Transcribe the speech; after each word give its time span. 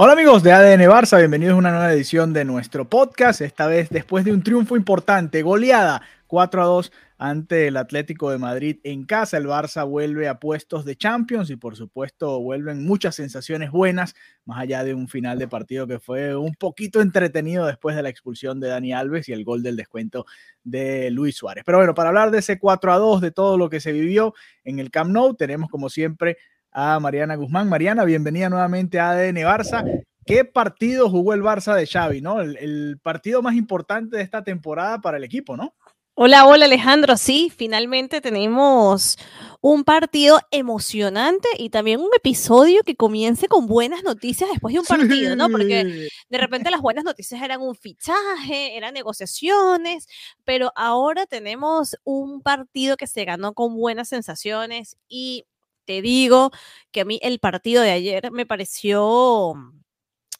Hola 0.00 0.12
amigos 0.12 0.44
de 0.44 0.52
ADN 0.52 0.82
Barça, 0.82 1.18
bienvenidos 1.18 1.54
a 1.54 1.58
una 1.58 1.70
nueva 1.72 1.92
edición 1.92 2.32
de 2.32 2.44
nuestro 2.44 2.88
podcast, 2.88 3.40
esta 3.40 3.66
vez 3.66 3.90
después 3.90 4.24
de 4.24 4.32
un 4.32 4.44
triunfo 4.44 4.76
importante, 4.76 5.42
goleada 5.42 6.02
4 6.28 6.62
a 6.62 6.66
2 6.66 6.92
ante 7.18 7.66
el 7.66 7.76
Atlético 7.76 8.30
de 8.30 8.38
Madrid 8.38 8.78
en 8.84 9.04
casa, 9.06 9.38
el 9.38 9.48
Barça 9.48 9.84
vuelve 9.84 10.28
a 10.28 10.38
puestos 10.38 10.84
de 10.84 10.94
Champions 10.94 11.50
y 11.50 11.56
por 11.56 11.74
supuesto 11.74 12.40
vuelven 12.40 12.86
muchas 12.86 13.16
sensaciones 13.16 13.72
buenas, 13.72 14.14
más 14.44 14.60
allá 14.60 14.84
de 14.84 14.94
un 14.94 15.08
final 15.08 15.36
de 15.36 15.48
partido 15.48 15.88
que 15.88 15.98
fue 15.98 16.36
un 16.36 16.54
poquito 16.54 17.00
entretenido 17.00 17.66
después 17.66 17.96
de 17.96 18.04
la 18.04 18.08
expulsión 18.08 18.60
de 18.60 18.68
Dani 18.68 18.92
Alves 18.92 19.28
y 19.28 19.32
el 19.32 19.42
gol 19.42 19.64
del 19.64 19.74
descuento 19.74 20.26
de 20.62 21.10
Luis 21.10 21.34
Suárez. 21.34 21.64
Pero 21.66 21.78
bueno, 21.78 21.94
para 21.94 22.10
hablar 22.10 22.30
de 22.30 22.38
ese 22.38 22.60
4 22.60 22.92
a 22.92 22.98
2, 22.98 23.20
de 23.20 23.32
todo 23.32 23.58
lo 23.58 23.68
que 23.68 23.80
se 23.80 23.90
vivió 23.90 24.32
en 24.62 24.78
el 24.78 24.92
Camp 24.92 25.10
Nou, 25.10 25.34
tenemos 25.34 25.68
como 25.68 25.90
siempre 25.90 26.36
a 26.72 26.98
Mariana 27.00 27.36
Guzmán. 27.36 27.68
Mariana, 27.68 28.04
bienvenida 28.04 28.48
nuevamente 28.48 28.98
a 28.98 29.10
ADN 29.10 29.36
Barça. 29.36 30.04
¿Qué 30.24 30.44
partido 30.44 31.08
jugó 31.08 31.32
el 31.34 31.42
Barça 31.42 31.74
de 31.74 31.86
Xavi, 31.86 32.20
no? 32.20 32.40
El, 32.40 32.56
el, 32.58 32.98
partido 33.02 33.40
más 33.40 33.54
importante 33.54 34.16
de 34.16 34.22
esta 34.22 34.44
temporada 34.44 35.00
para 35.00 35.16
el 35.16 35.24
equipo, 35.24 35.56
¿no? 35.56 35.74
Hola, 36.20 36.46
hola 36.46 36.64
Alejandro. 36.64 37.16
Sí, 37.16 37.50
finalmente 37.56 38.20
tenemos 38.20 39.16
un 39.60 39.84
partido 39.84 40.40
emocionante 40.50 41.48
y 41.56 41.70
también 41.70 42.00
un 42.00 42.10
episodio 42.16 42.82
que 42.82 42.96
comience 42.96 43.46
con 43.46 43.68
buenas 43.68 44.02
noticias 44.02 44.50
después 44.50 44.74
de 44.74 44.80
un 44.80 44.86
partido, 44.86 45.36
¿no? 45.36 45.48
Porque 45.48 46.08
de 46.28 46.38
repente 46.38 46.72
las 46.72 46.80
buenas 46.80 47.04
noticias 47.04 47.40
eran 47.40 47.60
un 47.60 47.76
fichaje, 47.76 48.76
eran 48.76 48.94
negociaciones, 48.94 50.08
pero 50.44 50.72
ahora 50.74 51.26
tenemos 51.26 51.96
un 52.02 52.42
partido 52.42 52.96
que 52.96 53.06
se 53.06 53.24
ganó 53.24 53.54
con 53.54 53.76
buenas 53.76 54.08
sensaciones 54.08 54.96
y 55.08 55.44
te 55.88 56.02
digo 56.02 56.50
que 56.92 57.00
a 57.00 57.04
mí 57.06 57.18
el 57.22 57.38
partido 57.38 57.82
de 57.82 57.92
ayer 57.92 58.30
me 58.30 58.44
pareció 58.44 59.54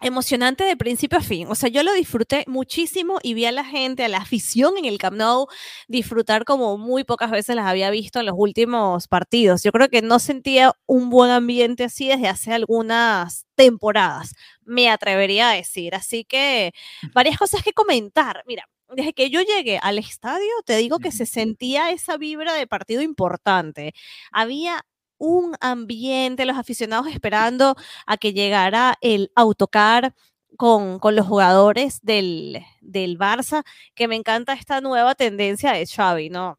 emocionante 0.03 0.63
de 0.65 0.77
principio 0.77 1.19
a 1.19 1.23
fin. 1.23 1.49
O 1.49 1.55
sea, 1.55 1.71
yo 1.71 1.83
lo 1.83 1.95
disfruté 1.95 2.45
muchísimo 2.47 3.19
y 3.23 3.33
vi 3.33 3.47
a 3.47 3.53
la 3.53 3.65
gente, 3.65 4.05
a 4.05 4.09
la 4.09 4.19
afición 4.19 4.77
en 4.77 4.85
el 4.85 4.99
Camp 4.99 5.17
Nou 5.17 5.47
disfrutar 5.89 6.45
como 6.45 6.77
muy 6.77 7.03
pocas 7.05 7.31
veces 7.31 7.57
las 7.57 7.67
había 7.67 7.89
visto 7.89 8.21
en 8.21 8.27
los 8.27 8.35
últimos 8.37 9.09
partidos. 9.09 9.63
Yo 9.63 9.73
creo 9.73 9.89
que 9.89 10.03
no 10.03 10.19
sentía 10.19 10.75
un 10.87 11.09
buen 11.09 11.31
ambiente 11.31 11.85
así 11.85 12.09
desde 12.09 12.29
hace 12.29 12.53
algunas 12.53 13.47
temporadas, 13.55 14.35
me 14.67 14.91
atrevería 14.91 15.49
a 15.49 15.55
decir. 15.55 15.95
Así 15.95 16.25
que 16.25 16.73
varias 17.15 17.39
cosas 17.39 17.63
que 17.63 17.73
comentar. 17.73 18.45
Mira, 18.47 18.69
desde 18.91 19.15
que 19.15 19.31
yo 19.31 19.41
llegué 19.41 19.79
al 19.83 19.97
estadio, 19.99 20.51
te 20.67 20.77
digo 20.77 20.99
que 20.99 21.11
se 21.11 21.25
sentía 21.25 21.91
esa 21.91 22.19
vibra 22.19 22.53
de 22.53 22.67
partido 22.67 23.01
importante. 23.01 23.95
Había 24.31 24.85
un 25.19 25.57
ambiente, 25.61 26.45
los 26.47 26.57
aficionados 26.57 27.09
esperando 27.09 27.77
a 28.07 28.17
que 28.17 28.33
llegara 28.33 28.97
el 29.01 29.31
autocar 29.35 30.15
con, 30.57 30.99
con 30.99 31.17
los 31.17 31.27
jugadores 31.27 32.01
del, 32.03 32.65
del 32.81 33.19
Barça, 33.19 33.65
que 33.95 34.09
me 34.09 34.17
encanta 34.17 34.55
esta 34.55 34.81
nueva 34.81 35.15
tendencia 35.15 35.73
de 35.73 35.87
Xavi, 35.87 36.31
¿no? 36.31 36.59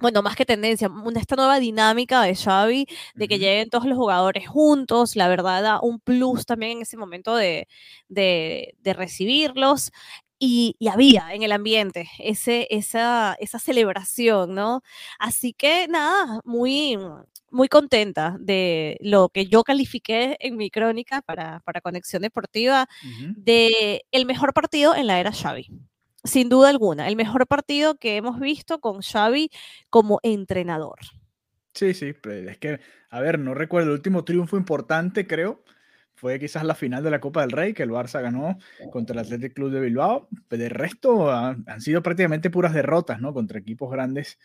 bueno, 0.00 0.22
más 0.22 0.36
que 0.36 0.46
tendencia, 0.46 0.90
esta 1.16 1.36
nueva 1.36 1.58
dinámica 1.58 2.22
de 2.22 2.34
Xavi, 2.36 2.86
de 3.14 3.28
que 3.28 3.38
lleguen 3.38 3.68
todos 3.70 3.84
los 3.86 3.98
jugadores 3.98 4.48
juntos, 4.48 5.16
la 5.16 5.28
verdad 5.28 5.62
da 5.62 5.80
un 5.80 5.98
plus 6.00 6.46
también 6.46 6.78
en 6.78 6.82
ese 6.82 6.96
momento 6.96 7.34
de, 7.34 7.68
de, 8.08 8.76
de 8.80 8.94
recibirlos. 8.94 9.90
Y, 10.40 10.76
y, 10.78 10.86
había 10.88 11.34
en 11.34 11.42
el 11.42 11.50
ambiente 11.50 12.08
ese, 12.20 12.68
esa, 12.70 13.36
esa 13.40 13.58
celebración, 13.58 14.54
¿no? 14.54 14.82
Así 15.18 15.52
que 15.52 15.88
nada, 15.88 16.40
muy, 16.44 16.96
muy 17.50 17.68
contenta 17.68 18.36
de 18.38 18.98
lo 19.00 19.28
que 19.28 19.46
yo 19.46 19.64
califiqué 19.64 20.36
en 20.40 20.56
mi 20.56 20.70
crónica 20.70 21.22
para, 21.22 21.60
para 21.60 21.80
Conexión 21.80 22.22
Deportiva 22.22 22.88
uh 23.04 23.06
-huh. 23.06 23.34
de 23.36 24.04
el 24.10 24.26
mejor 24.26 24.52
partido 24.52 24.94
en 24.94 25.06
la 25.06 25.20
era 25.20 25.32
Xavi. 25.32 25.70
Sin 26.24 26.48
duda 26.48 26.68
alguna, 26.68 27.08
el 27.08 27.16
mejor 27.16 27.46
partido 27.46 27.96
que 27.96 28.16
hemos 28.16 28.40
visto 28.40 28.80
con 28.80 29.00
Xavi 29.00 29.50
como 29.88 30.20
entrenador. 30.22 30.98
Sí, 31.74 31.94
sí, 31.94 32.12
es 32.24 32.58
que, 32.58 32.80
a 33.08 33.20
ver, 33.20 33.38
no 33.38 33.54
recuerdo 33.54 33.88
el 33.88 33.94
último 33.94 34.24
triunfo 34.24 34.56
importante, 34.56 35.28
creo, 35.28 35.62
fue 36.18 36.40
quizás 36.40 36.64
la 36.64 36.74
final 36.74 37.04
de 37.04 37.10
la 37.12 37.20
Copa 37.20 37.42
del 37.42 37.52
Rey 37.52 37.72
que 37.72 37.84
el 37.84 37.90
Barça 37.90 38.20
ganó 38.20 38.58
contra 38.90 39.14
el 39.14 39.20
Athletic 39.20 39.54
Club 39.54 39.70
de 39.70 39.80
Bilbao. 39.80 40.28
De 40.50 40.68
resto 40.68 41.30
han, 41.30 41.62
han 41.68 41.80
sido 41.80 42.02
prácticamente 42.02 42.50
puras 42.50 42.74
derrotas, 42.74 43.20
¿no? 43.20 43.32
Contra 43.32 43.60
equipos 43.60 43.88
grandes 43.90 44.38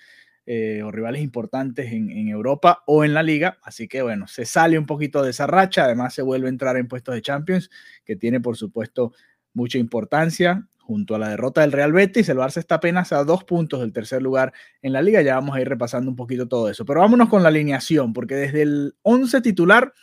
eh, 0.46 0.84
o 0.84 0.92
rivales 0.92 1.22
importantes 1.22 1.94
en, 1.94 2.28
Europa 2.28 2.84
o 2.86 3.06
en 3.06 3.14
la 3.14 3.24
liga. 3.24 3.60
Así 3.64 3.88
que 3.88 4.02
bueno, 4.02 4.28
se 4.28 4.46
sale 4.46 4.78
un 4.78 4.86
poquito 4.86 5.24
de 5.24 5.30
esa 5.30 5.48
racha. 5.48 5.86
Además 5.86 6.14
se 6.14 6.22
vuelve 6.22 6.48
a 6.48 6.50
entrar 6.50 6.76
en 6.76 6.88
puestos 6.88 7.16
de 7.16 7.22
Champions, 7.22 7.70
que 8.04 8.16
tiene 8.16 8.42
por 8.42 8.58
supuesto 8.58 9.14
mucha 9.54 9.78
importancia. 9.78 10.68
Junto 10.80 11.16
a 11.16 11.20
la 11.20 11.30
derrota 11.30 11.62
del 11.62 11.72
Real 11.72 11.94
Betis, 11.94 12.28
el 12.28 12.38
Barça 12.38 12.58
está 12.58 12.76
apenas 12.76 13.14
a 13.14 13.24
dos 13.24 13.46
puntos 13.46 13.80
del 13.80 13.94
tercer 13.94 14.22
lugar 14.22 14.52
en 14.82 14.92
la 14.92 15.02
liga. 15.02 15.22
Ya 15.22 15.36
vamos 15.36 15.56
a 15.56 15.62
ir 15.62 15.70
repasando 15.70 16.12
un 16.12 16.18
poquito 16.18 16.46
todo 16.50 16.70
eso. 16.70 16.84
Pero 16.84 17.00
vámonos 17.00 17.30
con 17.30 17.42
la 17.42 17.48
alineación, 17.48 18.12
porque 18.12 18.36
desde 18.36 18.64
el 18.64 18.96
11 19.04 19.40
titular 19.40 19.94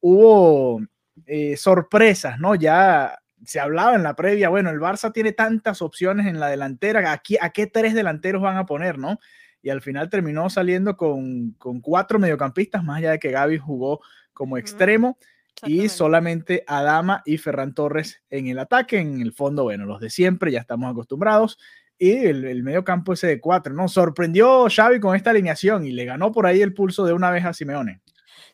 hubo 0.00 0.82
eh, 1.24 1.56
sorpresas, 1.56 2.38
¿no? 2.38 2.54
Ya 2.54 3.18
se 3.46 3.60
hablaba 3.60 3.94
en 3.94 4.02
la 4.02 4.14
previa, 4.14 4.50
bueno, 4.50 4.68
el 4.68 4.78
Barça 4.78 5.10
tiene 5.10 5.32
tantas 5.32 5.80
opciones 5.80 6.26
en 6.26 6.38
la 6.38 6.48
delantera, 6.48 7.12
¿a 7.12 7.22
a 7.40 7.50
qué 7.50 7.66
tres 7.66 7.94
delanteros 7.94 8.42
van 8.42 8.58
a 8.58 8.66
poner, 8.66 8.98
¿no? 8.98 9.18
Y 9.62 9.70
al 9.70 9.82
final 9.82 10.08
terminó 10.08 10.48
saliendo 10.50 10.96
con, 10.96 11.52
con 11.52 11.80
cuatro 11.80 12.18
mediocampistas, 12.18 12.84
más 12.84 12.98
allá 12.98 13.12
de 13.12 13.18
que 13.18 13.30
Gaby 13.30 13.58
jugó 13.58 14.00
como 14.32 14.58
extremo, 14.58 15.18
y 15.64 15.88
solamente 15.88 16.64
Adama 16.66 17.22
y 17.24 17.38
Ferran 17.38 17.74
Torres 17.74 18.22
en 18.28 18.46
el 18.48 18.58
ataque. 18.58 18.98
En 18.98 19.20
el 19.20 19.32
fondo, 19.32 19.64
bueno, 19.64 19.86
los 19.86 20.00
de 20.00 20.10
siempre, 20.10 20.52
ya 20.52 20.60
estamos 20.60 20.90
acostumbrados. 20.90 21.58
Y 21.98 22.12
el, 22.26 22.44
el 22.44 22.62
medio 22.62 22.84
campo 22.84 23.14
ese 23.14 23.26
de 23.26 23.40
cuatro, 23.40 23.72
¿no? 23.72 23.88
Sorprendió 23.88 24.66
Xavi 24.68 25.00
con 25.00 25.16
esta 25.16 25.30
alineación 25.30 25.86
y 25.86 25.92
le 25.92 26.04
ganó 26.04 26.30
por 26.30 26.46
ahí 26.46 26.60
el 26.60 26.74
pulso 26.74 27.06
de 27.06 27.14
una 27.14 27.30
vez 27.30 27.44
a 27.46 27.54
Simeone. 27.54 28.02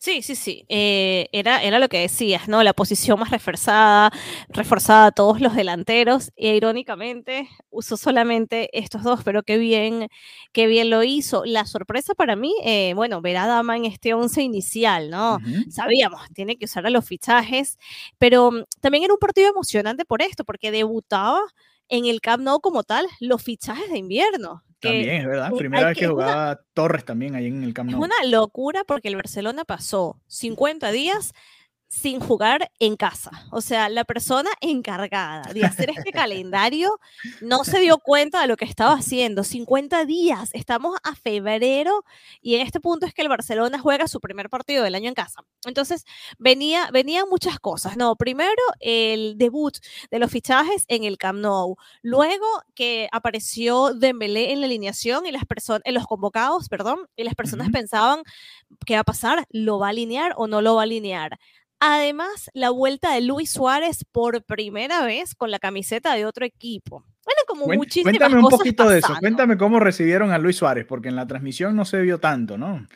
Sí, 0.04 0.20
sí, 0.20 0.34
sí. 0.34 0.64
Eh, 0.68 1.28
era, 1.30 1.62
era 1.62 1.78
lo 1.78 1.88
que 1.88 2.00
decías, 2.00 2.48
¿no? 2.48 2.64
La 2.64 2.72
posición 2.72 3.20
más 3.20 3.30
reforzada, 3.30 4.10
reforzada 4.48 5.06
a 5.06 5.12
todos 5.12 5.40
los 5.40 5.54
delanteros. 5.54 6.32
E 6.34 6.56
irónicamente, 6.56 7.48
usó 7.70 7.96
solamente 7.96 8.68
estos 8.76 9.04
dos, 9.04 9.20
pero 9.22 9.44
qué 9.44 9.58
bien, 9.58 10.08
qué 10.52 10.66
bien 10.66 10.90
lo 10.90 11.04
hizo. 11.04 11.44
La 11.44 11.66
sorpresa 11.66 12.14
para 12.16 12.34
mí, 12.34 12.52
eh, 12.64 12.94
bueno, 12.96 13.20
ver 13.20 13.36
a 13.36 13.46
Dama 13.46 13.76
en 13.76 13.84
este 13.84 14.12
once 14.12 14.42
inicial, 14.42 15.08
¿no? 15.08 15.36
Uh 15.36 15.38
-huh. 15.38 15.70
Sabíamos, 15.70 16.20
tiene 16.34 16.56
que 16.56 16.64
usar 16.64 16.84
a 16.84 16.90
los 16.90 17.04
fichajes, 17.06 17.78
pero 18.19 18.50
mm, 18.50 18.64
también 18.80 19.04
era 19.04 19.12
un 19.14 19.20
partido 19.20 19.50
emocionante 19.50 20.04
por 20.04 20.20
esto, 20.20 20.42
porque 20.44 20.72
debutaba 20.72 21.38
en 21.88 22.06
el 22.06 22.20
Camp 22.20 22.43
Nou 22.43 22.58
como 22.60 22.82
tal 22.82 23.06
los 23.20 23.40
fichajes 23.40 23.88
de 23.93 23.99
invierno. 23.99 24.64
También, 24.82 25.20
es 25.23 25.26
verdad. 25.26 25.50
Primera 25.56 25.88
vez 25.88 25.94
que, 25.96 26.00
que 26.00 26.08
jugaba 26.08 26.32
una, 26.32 26.61
Torres 26.75 27.05
también 27.05 27.34
ahí 27.34 27.46
en 27.46 27.62
el 27.62 27.73
Camp 27.73 27.90
Nou. 27.90 28.05
Es 28.05 28.11
una 28.11 28.29
locura 28.29 28.82
porque 28.84 29.08
el 29.08 29.17
Barcelona 29.17 29.64
pasó 29.64 30.20
50 30.26 30.90
días 30.90 31.32
sin 31.92 32.20
jugar 32.20 32.70
en 32.78 32.96
casa. 32.96 33.30
O 33.50 33.60
sea, 33.60 33.90
la 33.90 34.04
persona 34.04 34.50
encargada 34.62 35.52
de 35.52 35.62
hacer 35.64 35.90
este 35.90 36.10
calendario 36.10 36.98
no 37.42 37.64
se 37.64 37.80
dio 37.80 37.98
cuenta 37.98 38.40
de 38.40 38.46
lo 38.46 38.56
que 38.56 38.64
estaba 38.64 38.94
haciendo. 38.94 39.44
50 39.44 40.06
días, 40.06 40.48
estamos 40.54 40.96
a 41.02 41.14
febrero 41.14 42.02
y 42.40 42.54
en 42.54 42.62
este 42.62 42.80
punto 42.80 43.04
es 43.04 43.12
que 43.12 43.20
el 43.20 43.28
Barcelona 43.28 43.78
juega 43.78 44.08
su 44.08 44.20
primer 44.20 44.48
partido 44.48 44.82
del 44.84 44.94
año 44.94 45.08
en 45.08 45.14
casa. 45.14 45.44
Entonces, 45.66 46.06
venía, 46.38 46.88
venían 46.90 47.28
muchas 47.28 47.60
cosas, 47.60 47.98
¿no? 47.98 48.16
Primero, 48.16 48.50
el 48.80 49.36
debut 49.36 49.76
de 50.10 50.18
los 50.18 50.30
fichajes 50.30 50.86
en 50.88 51.04
el 51.04 51.18
Camp 51.18 51.40
Nou. 51.40 51.76
Luego, 52.00 52.46
que 52.74 53.08
apareció 53.12 53.92
Dembélé 53.92 54.52
en 54.52 54.60
la 54.60 54.66
alineación 54.66 55.26
y 55.26 55.30
las 55.30 55.44
personas, 55.44 55.82
en 55.84 55.92
los 55.92 56.06
convocados, 56.06 56.70
perdón, 56.70 57.00
y 57.16 57.24
las 57.24 57.34
personas 57.34 57.66
uh 57.66 57.70
-huh. 57.70 57.74
pensaban, 57.74 58.22
¿qué 58.86 58.94
va 58.94 59.00
a 59.00 59.04
pasar? 59.04 59.46
¿Lo 59.50 59.78
va 59.78 59.88
a 59.88 59.90
alinear 59.90 60.32
o 60.38 60.46
no 60.46 60.62
lo 60.62 60.76
va 60.76 60.82
a 60.82 60.84
alinear? 60.84 61.38
Además, 61.84 62.49
la 62.55 62.70
vuelta 62.70 63.12
de 63.12 63.23
Luis 63.23 63.50
Suárez 63.50 64.05
por 64.12 64.44
primera 64.44 65.05
vez 65.05 65.34
con 65.34 65.50
la 65.50 65.58
camiseta 65.58 66.14
de 66.14 66.25
otro 66.26 66.44
equipo. 66.46 67.05
Bueno, 67.25 67.40
como 67.49 67.67
muchísimas 67.67 68.12
Cuéntame 68.19 68.37
un 68.40 68.49
poquito 68.49 68.88
de 68.88 68.99
eso, 69.00 69.14
cuéntame 69.19 69.56
cómo 69.58 69.81
recibieron 69.81 70.31
a 70.31 70.38
Luis 70.38 70.56
Suárez, 70.56 70.87
porque 70.88 71.08
en 71.08 71.17
la 71.17 71.26
transmisión 71.26 71.75
no 71.75 71.84
se 71.84 72.00
vio 72.00 72.19
tanto, 72.20 72.56
¿no? 72.56 72.87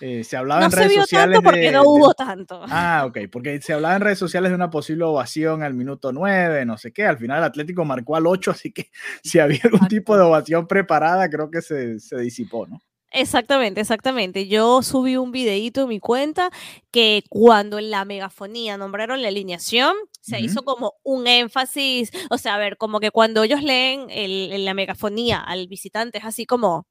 Eh, 0.00 0.24
se 0.24 0.36
hablaba 0.36 0.60
No 0.60 0.66
en 0.66 0.72
se 0.72 0.76
redes 0.76 0.92
vio 0.92 1.02
sociales 1.02 1.36
tanto 1.36 1.44
porque 1.48 1.60
de- 1.60 1.72
no 1.72 1.82
de- 1.82 1.88
hubo 1.88 2.12
tanto. 2.12 2.62
Ah, 2.68 3.04
ok, 3.06 3.18
porque 3.32 3.60
se 3.62 3.72
hablaba 3.72 3.94
en 3.96 4.02
redes 4.02 4.18
sociales 4.18 4.50
de 4.50 4.56
una 4.56 4.68
posible 4.68 5.04
ovación 5.04 5.62
al 5.62 5.72
minuto 5.72 6.12
9, 6.12 6.66
no 6.66 6.76
sé 6.76 6.92
qué. 6.92 7.06
Al 7.06 7.16
final 7.16 7.38
el 7.38 7.44
Atlético 7.44 7.84
marcó 7.86 8.16
al 8.16 8.26
8, 8.26 8.50
así 8.50 8.72
que 8.72 8.90
si 9.22 9.38
había 9.38 9.60
algún 9.64 9.88
tipo 9.88 10.16
de 10.16 10.22
ovación 10.22 10.66
preparada, 10.66 11.30
creo 11.30 11.50
que 11.50 11.62
se, 11.62 11.98
se 12.00 12.18
disipó, 12.18 12.66
¿no? 12.66 12.82
Exactamente, 13.16 13.80
exactamente. 13.80 14.48
Yo 14.48 14.82
subí 14.82 15.16
un 15.16 15.30
videíto 15.30 15.82
en 15.82 15.88
mi 15.88 16.00
cuenta 16.00 16.50
que 16.90 17.22
cuando 17.28 17.78
en 17.78 17.90
la 17.92 18.04
megafonía 18.04 18.76
nombraron 18.76 19.22
la 19.22 19.28
alineación, 19.28 19.94
se 20.20 20.40
hizo 20.40 20.62
como 20.64 20.94
un 21.04 21.28
énfasis, 21.28 22.10
o 22.30 22.38
sea, 22.38 22.54
a 22.56 22.58
ver, 22.58 22.76
como 22.76 22.98
que 22.98 23.12
cuando 23.12 23.44
ellos 23.44 23.62
leen 23.62 24.08
el- 24.10 24.52
en 24.52 24.64
la 24.64 24.74
megafonía 24.74 25.38
al 25.38 25.68
visitante 25.68 26.18
es 26.18 26.24
así 26.24 26.44
como 26.44 26.86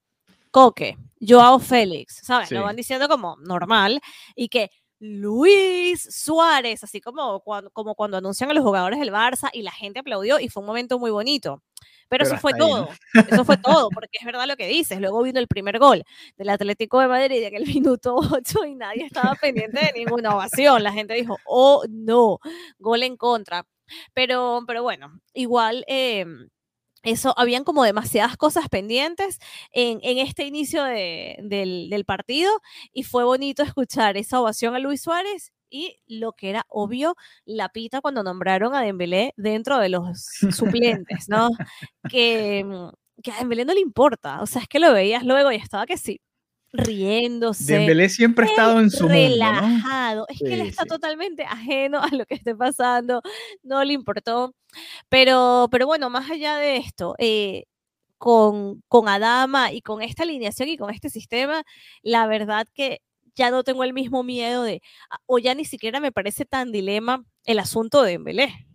Coque, 0.51 0.97
Joao 1.21 1.59
Félix, 1.59 2.21
¿sabes? 2.23 2.49
Sí. 2.49 2.55
Lo 2.55 2.63
van 2.63 2.75
diciendo 2.77 3.07
como 3.09 3.37
normal 3.37 4.01
y 4.35 4.49
que 4.49 4.69
Luis 4.99 6.03
Suárez, 6.09 6.83
así 6.83 7.01
como 7.01 7.41
cuando, 7.41 7.71
como 7.71 7.95
cuando 7.95 8.17
anuncian 8.17 8.51
a 8.51 8.53
los 8.53 8.63
jugadores 8.63 8.99
del 8.99 9.11
Barça 9.11 9.49
y 9.53 9.63
la 9.63 9.71
gente 9.71 9.99
aplaudió 9.99 10.39
y 10.39 10.49
fue 10.49 10.61
un 10.61 10.67
momento 10.67 10.99
muy 10.99 11.11
bonito. 11.11 11.61
Pero, 12.09 12.23
Pero 12.23 12.35
eso 12.35 12.37
fue 12.37 12.53
todo. 12.53 12.89
Eso 13.29 13.45
fue 13.45 13.57
todo, 13.57 13.89
porque 13.89 14.17
es 14.19 14.25
verdad 14.25 14.45
lo 14.47 14.55
que 14.55 14.67
dices. 14.67 14.99
Luego 14.99 15.23
vino 15.23 15.39
el 15.39 15.47
primer 15.47 15.79
gol 15.79 16.03
del 16.37 16.49
Atlético 16.49 16.99
de 16.99 17.07
Madrid 17.07 17.43
en 17.43 17.55
el 17.55 17.65
minuto 17.67 18.15
8 18.15 18.65
y 18.65 18.75
nadie 18.75 19.05
estaba 19.05 19.35
pendiente 19.35 19.79
de 19.79 19.99
ninguna 19.99 20.35
ovación. 20.35 20.83
La 20.83 20.91
gente 20.93 21.13
dijo, 21.13 21.37
oh 21.45 21.83
no, 21.89 22.39
gol 22.79 23.03
en 23.03 23.17
contra. 23.17 23.65
Pero, 24.13 24.61
pero 24.67 24.81
bueno, 24.83 25.11
igual 25.33 25.83
eh, 25.87 26.25
eso, 27.03 27.33
habían 27.37 27.63
como 27.65 27.83
demasiadas 27.83 28.37
cosas 28.37 28.69
pendientes 28.69 29.39
en, 29.71 29.99
en 30.03 30.19
este 30.19 30.45
inicio 30.45 30.83
de- 30.83 31.37
del, 31.43 31.89
del 31.89 32.05
partido 32.05 32.49
y 32.93 33.03
fue 33.03 33.23
bonito 33.25 33.61
escuchar 33.63 34.15
esa 34.17 34.39
ovación 34.39 34.73
a 34.75 34.79
Luis 34.79 35.01
Suárez 35.01 35.51
y 35.73 35.97
lo 36.07 36.33
que 36.33 36.51
era 36.51 36.65
obvio, 36.69 37.15
la 37.45 37.69
pita 37.69 37.99
cuando 37.99 38.21
nombraron 38.23 38.75
a 38.75 38.81
Dembélé 38.81 39.33
dentro 39.37 39.79
de 39.79 39.89
los 39.89 40.25
suplentes, 40.51 41.27
¿no? 41.29 41.49
que, 42.09 42.63
mm, 42.63 43.21
que 43.23 43.31
a 43.31 43.37
Dembélé 43.39 43.65
no 43.65 43.73
le 43.73 43.79
importa, 43.79 44.41
o 44.41 44.45
sea, 44.45 44.61
es 44.61 44.67
que 44.67 44.79
lo 44.79 44.93
veías 44.93 45.23
luego 45.25 45.51
y 45.51 45.55
estaba 45.55 45.87
que 45.87 45.97
sí, 45.97 46.21
riéndose. 46.71 47.73
Dembélé 47.73 48.09
siempre 48.09 48.45
ha 48.45 48.49
estado 48.49 48.79
en 48.79 48.89
su 48.91 49.03
mundo, 49.03 49.15
¿no? 49.15 49.21
relajado. 49.23 50.25
Es 50.29 50.39
que 50.39 50.53
él 50.53 50.61
Sí, 50.61 50.67
está 50.69 50.83
sí. 50.83 50.89
totalmente 50.89 51.43
ajeno 51.43 52.01
a 52.01 52.07
lo 52.09 52.25
que 52.25 52.35
esté 52.35 52.55
pasando, 52.55 53.21
no 53.63 53.83
le 53.83 53.93
importó. 53.93 54.53
Pero, 55.09 55.67
pero 55.71 55.85
bueno, 55.87 56.09
más 56.09 56.29
allá 56.31 56.57
de 56.57 56.77
esto, 56.77 57.15
eh, 57.19 57.65
con, 58.17 58.81
con 58.87 59.07
Adama 59.09 59.71
y 59.71 59.81
con 59.81 60.01
esta 60.01 60.23
alineación 60.23 60.69
y 60.69 60.77
con 60.77 60.89
este 60.89 61.09
sistema, 61.09 61.63
la 62.01 62.25
verdad 62.27 62.67
que 62.73 63.01
ya 63.35 63.51
no 63.51 63.63
tengo 63.63 63.83
el 63.83 63.93
mismo 63.93 64.23
miedo 64.23 64.63
de, 64.63 64.81
ah, 65.09 65.19
o 65.25 65.39
ya 65.39 65.55
ni 65.55 65.65
siquiera 65.65 65.99
me 65.99 66.11
parece 66.11 66.45
tan 66.45 66.71
dilema 66.71 67.23
el 67.45 67.59
asunto 67.59 68.01
de 68.03 68.11
Dembélé. 68.11 68.67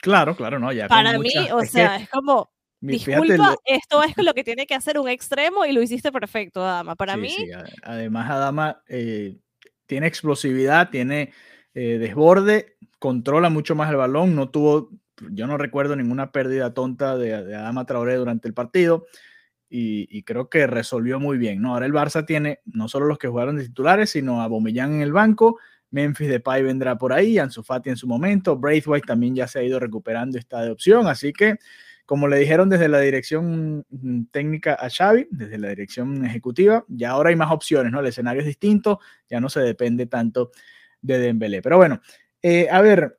Claro, 0.00 0.36
claro, 0.36 0.58
no, 0.58 0.72
ya. 0.72 0.88
Para 0.88 1.12
mí, 1.18 1.18
muchas- 1.18 1.52
o 1.52 1.60
es 1.60 1.66
que, 1.66 1.72
sea, 1.72 1.96
es 1.96 2.08
como, 2.08 2.50
disculpa, 2.80 3.36
lo- 3.36 3.58
esto 3.64 4.02
es 4.04 4.14
lo 4.18 4.32
que 4.34 4.44
tiene 4.44 4.66
que 4.66 4.74
hacer 4.74 4.98
un 4.98 5.08
extremo 5.08 5.64
y 5.64 5.72
lo 5.72 5.82
hiciste 5.82 6.12
perfecto, 6.12 6.62
Adama. 6.62 6.94
Para 6.94 7.14
sí, 7.14 7.20
mí, 7.22 7.28
sí, 7.30 7.50
además 7.82 8.30
Adama 8.30 8.82
eh, 8.88 9.38
tiene 9.86 10.06
explosividad, 10.06 10.90
tiene 10.90 11.32
eh, 11.74 11.98
desborde, 11.98 12.76
controla 12.98 13.50
mucho 13.50 13.74
más 13.74 13.90
el 13.90 13.96
balón, 13.96 14.34
no 14.36 14.50
tuvo, 14.50 14.90
yo 15.30 15.46
no 15.46 15.58
recuerdo 15.58 15.96
ninguna 15.96 16.30
pérdida 16.30 16.74
tonta 16.74 17.16
de, 17.16 17.42
de 17.44 17.54
Adama 17.56 17.86
Traoré 17.86 18.14
durante 18.16 18.46
el 18.48 18.54
partido 18.54 19.06
y, 19.70 20.22
creo 20.22 20.48
que 20.48 20.66
resolvió 20.66 21.20
muy 21.20 21.38
bien, 21.38 21.60
¿no? 21.60 21.74
Ahora 21.74 21.86
el 21.86 21.92
Barça 21.92 22.24
tiene 22.24 22.60
no 22.64 22.88
solo 22.88 23.06
los 23.06 23.18
que 23.18 23.28
jugaron 23.28 23.56
de 23.56 23.64
titulares, 23.64 24.10
sino 24.10 24.40
a 24.40 24.46
Bomellán 24.46 24.94
en 24.94 25.02
el 25.02 25.12
banco, 25.12 25.58
Memphis 25.90 26.28
Depay 26.28 26.62
vendrá 26.62 26.96
por 26.96 27.12
ahí, 27.12 27.38
Ansu 27.38 27.62
Fati 27.62 27.90
en 27.90 27.96
su 27.96 28.06
momento, 28.06 28.56
Braithwaite 28.56 29.06
también 29.06 29.34
ya 29.34 29.46
se 29.46 29.58
ha 29.58 29.62
ido 29.62 29.78
recuperando 29.78 30.38
está 30.38 30.62
de 30.62 30.70
opción, 30.70 31.06
así 31.06 31.32
que 31.32 31.56
como 32.08 32.26
le 32.26 32.38
dijeron 32.38 32.70
desde 32.70 32.88
la 32.88 33.00
dirección 33.00 33.84
mm, 33.90 34.24
técnica 34.30 34.72
a 34.80 34.88
Xavi, 34.88 35.28
desde 35.30 35.58
la 35.58 35.68
dirección 35.68 36.24
ejecutiva, 36.24 36.86
ya 36.88 37.10
ahora 37.10 37.28
hay 37.28 37.36
más 37.36 37.52
opciones, 37.52 37.92
¿no? 37.92 38.00
El 38.00 38.06
escenario 38.06 38.40
es 38.40 38.46
distinto, 38.46 38.98
ya 39.28 39.40
no 39.40 39.50
se 39.50 39.60
depende 39.60 40.06
tanto 40.06 40.50
de 41.02 41.18
Dembélé. 41.18 41.60
Pero 41.60 41.76
bueno, 41.76 42.00
eh, 42.40 42.66
a 42.70 42.80
ver, 42.80 43.17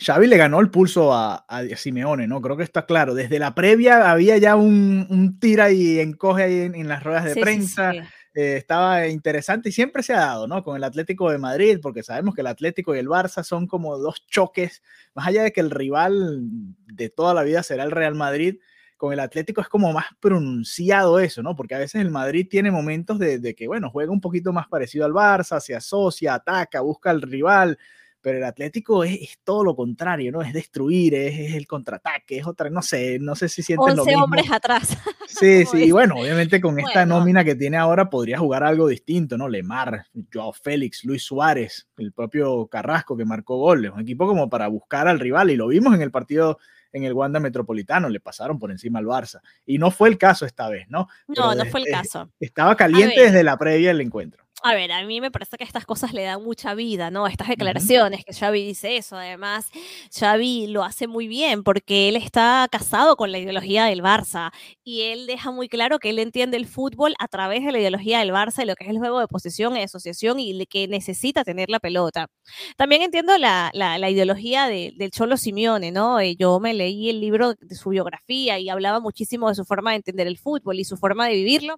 Xavi 0.00 0.26
le 0.26 0.36
ganó 0.36 0.60
el 0.60 0.70
pulso 0.70 1.12
a, 1.12 1.44
a 1.48 1.64
Simeone, 1.76 2.26
¿no? 2.26 2.40
Creo 2.40 2.56
que 2.56 2.62
está 2.62 2.86
claro. 2.86 3.14
Desde 3.14 3.38
la 3.38 3.54
previa 3.54 4.10
había 4.10 4.38
ya 4.38 4.56
un, 4.56 5.06
un 5.10 5.38
tira 5.40 5.70
y 5.70 5.98
encoge 6.00 6.44
ahí 6.44 6.60
en, 6.60 6.74
en 6.74 6.88
las 6.88 7.02
ruedas 7.02 7.24
de 7.24 7.30
sí, 7.30 7.34
sí, 7.36 7.40
prensa. 7.42 7.92
sí. 7.92 7.98
eh, 8.34 8.56
estaba 8.56 9.08
interesante 9.08 9.70
y 9.70 9.72
siempre 9.72 10.02
se 10.02 10.14
ha 10.14 10.20
dado, 10.20 10.46
¿no? 10.46 10.62
Con 10.62 10.76
el 10.76 10.84
Atlético 10.84 11.30
de 11.30 11.38
Madrid, 11.38 11.80
porque 11.82 12.02
sabemos 12.04 12.34
que 12.34 12.42
el 12.42 12.46
Atlético 12.46 12.94
y 12.94 12.98
el 13.00 13.08
Barça 13.08 13.42
son 13.42 13.66
como 13.66 13.98
dos 13.98 14.24
choques, 14.28 14.82
más 15.14 15.26
allá 15.26 15.42
de 15.42 15.52
que 15.52 15.60
el 15.60 15.70
rival 15.70 16.38
de 16.86 17.10
toda 17.10 17.34
la 17.34 17.42
vida 17.42 17.62
será 17.64 17.82
el 17.84 17.90
Real 17.90 18.14
Madrid, 18.14 18.56
con 18.96 19.12
el 19.12 19.20
Atlético 19.20 19.60
es 19.60 19.68
como 19.68 19.92
más 19.92 20.06
pronunciado 20.20 21.20
eso, 21.20 21.42
¿no? 21.42 21.54
Porque 21.54 21.74
a 21.74 21.78
veces 21.78 22.00
el 22.00 22.10
Madrid 22.10 22.46
tiene 22.50 22.70
momentos 22.70 23.18
de, 23.18 23.38
de 23.38 23.54
que, 23.54 23.66
bueno, 23.68 23.90
juega 23.90 24.10
un 24.12 24.20
poquito 24.20 24.52
más 24.52 24.68
parecido 24.68 25.04
al 25.04 25.12
Barça, 25.12 25.60
se 25.60 25.74
asocia, 25.74 26.34
ataca, 26.34 26.80
busca 26.80 27.10
al 27.10 27.22
rival, 27.22 27.78
pero 28.20 28.38
el 28.38 28.44
Atlético 28.44 29.04
es, 29.04 29.20
es 29.20 29.38
todo 29.44 29.64
lo 29.64 29.76
contrario, 29.76 30.32
¿no? 30.32 30.42
Es 30.42 30.52
destruir, 30.52 31.14
es, 31.14 31.38
es 31.38 31.54
el 31.54 31.66
contraataque, 31.66 32.38
es 32.38 32.46
otra, 32.46 32.70
no 32.70 32.82
sé, 32.82 33.18
no 33.20 33.34
sé 33.34 33.48
si 33.48 33.62
sienten 33.62 33.96
lo 33.96 34.02
11 34.02 34.10
mismo. 34.10 34.24
hombres 34.24 34.50
atrás. 34.50 34.96
Sí, 35.28 35.66
sí, 35.66 35.84
y 35.84 35.90
bueno, 35.90 36.16
obviamente 36.16 36.58
con 36.58 36.80
esta 36.80 37.04
nómina 37.04 37.44
que 37.44 37.54
tiene 37.54 37.76
ahora 37.76 38.08
podría 38.08 38.38
jugar 38.38 38.64
algo 38.64 38.88
distinto, 38.88 39.36
¿no? 39.36 39.46
Lemar, 39.46 40.06
Joao 40.32 40.54
Félix, 40.54 41.04
Luis 41.04 41.22
Suárez, 41.22 41.86
el 41.98 42.12
propio 42.12 42.66
Carrasco 42.66 43.14
que 43.14 43.26
marcó 43.26 43.58
goles, 43.58 43.92
un 43.94 44.00
equipo 44.00 44.26
como 44.26 44.48
para 44.48 44.68
buscar 44.68 45.06
al 45.06 45.20
rival 45.20 45.50
y 45.50 45.56
lo 45.56 45.68
vimos 45.68 45.94
en 45.94 46.00
el 46.00 46.10
partido 46.10 46.58
en 46.92 47.04
el 47.04 47.12
Wanda 47.12 47.40
Metropolitano, 47.40 48.08
le 48.08 48.20
pasaron 48.20 48.58
por 48.58 48.70
encima 48.70 48.98
al 48.98 49.04
Barça 49.04 49.40
y 49.66 49.78
no 49.78 49.90
fue 49.90 50.08
el 50.08 50.16
caso 50.16 50.46
esta 50.46 50.68
vez, 50.68 50.88
¿no? 50.88 51.08
Pero 51.26 51.42
No, 51.48 51.54
no 51.54 51.64
fue 51.66 51.80
el 51.80 51.86
caso. 51.86 52.30
Estaba 52.40 52.74
caliente 52.76 53.20
desde 53.20 53.44
la 53.44 53.58
previa 53.58 53.88
del 53.88 54.00
encuentro. 54.00 54.47
A 54.64 54.74
ver, 54.74 54.90
a 54.90 55.04
mí 55.06 55.20
me 55.20 55.30
parece 55.30 55.56
que 55.56 55.62
estas 55.62 55.86
cosas 55.86 56.12
le 56.12 56.24
dan 56.24 56.42
mucha 56.42 56.74
vida, 56.74 57.12
¿no? 57.12 57.28
Estas 57.28 57.46
declaraciones, 57.48 58.24
que 58.24 58.32
Xavi 58.34 58.64
dice 58.66 58.96
eso. 58.96 59.16
Además, 59.16 59.70
Xavi 60.12 60.66
lo 60.66 60.82
hace 60.82 61.06
muy 61.06 61.28
bien 61.28 61.62
porque 61.62 62.08
él 62.08 62.16
está 62.16 62.66
casado 62.70 63.14
con 63.16 63.30
la 63.30 63.38
ideología 63.38 63.84
del 63.84 64.02
Barça 64.02 64.50
y 64.82 65.02
él 65.02 65.26
deja 65.28 65.52
muy 65.52 65.68
claro 65.68 66.00
que 66.00 66.10
él 66.10 66.18
entiende 66.18 66.56
el 66.56 66.66
fútbol 66.66 67.14
a 67.20 67.28
través 67.28 67.64
de 67.64 67.70
la 67.70 67.78
ideología 67.78 68.18
del 68.18 68.32
Barça 68.32 68.64
y 68.64 68.66
lo 68.66 68.74
que 68.74 68.82
es 68.84 68.90
el 68.90 68.98
juego 68.98 69.20
de 69.20 69.28
posición 69.28 69.76
y 69.76 69.82
asociación 69.82 70.40
y 70.40 70.66
que 70.66 70.88
necesita 70.88 71.44
tener 71.44 71.70
la 71.70 71.78
pelota. 71.78 72.26
También 72.76 73.02
entiendo 73.02 73.38
la, 73.38 73.70
la- 73.74 73.96
la 73.98 74.10
ideología 74.10 74.66
de- 74.66 74.92
del 74.96 75.12
Cholo 75.12 75.36
Simeone, 75.36 75.92
¿no? 75.92 76.18
Eh, 76.18 76.34
Yo 76.36 76.58
me 76.58 76.74
leí 76.74 77.08
el 77.10 77.20
libro 77.20 77.54
de 77.54 77.74
su 77.76 77.90
biografía 77.90 78.58
y 78.58 78.68
hablaba 78.70 78.98
muchísimo 78.98 79.48
de 79.48 79.54
su 79.54 79.64
forma 79.64 79.90
de 79.92 79.98
entender 79.98 80.26
el 80.26 80.36
fútbol 80.36 80.80
y 80.80 80.84
su 80.84 80.96
forma 80.96 81.28
de 81.28 81.34
vivirlo. 81.34 81.76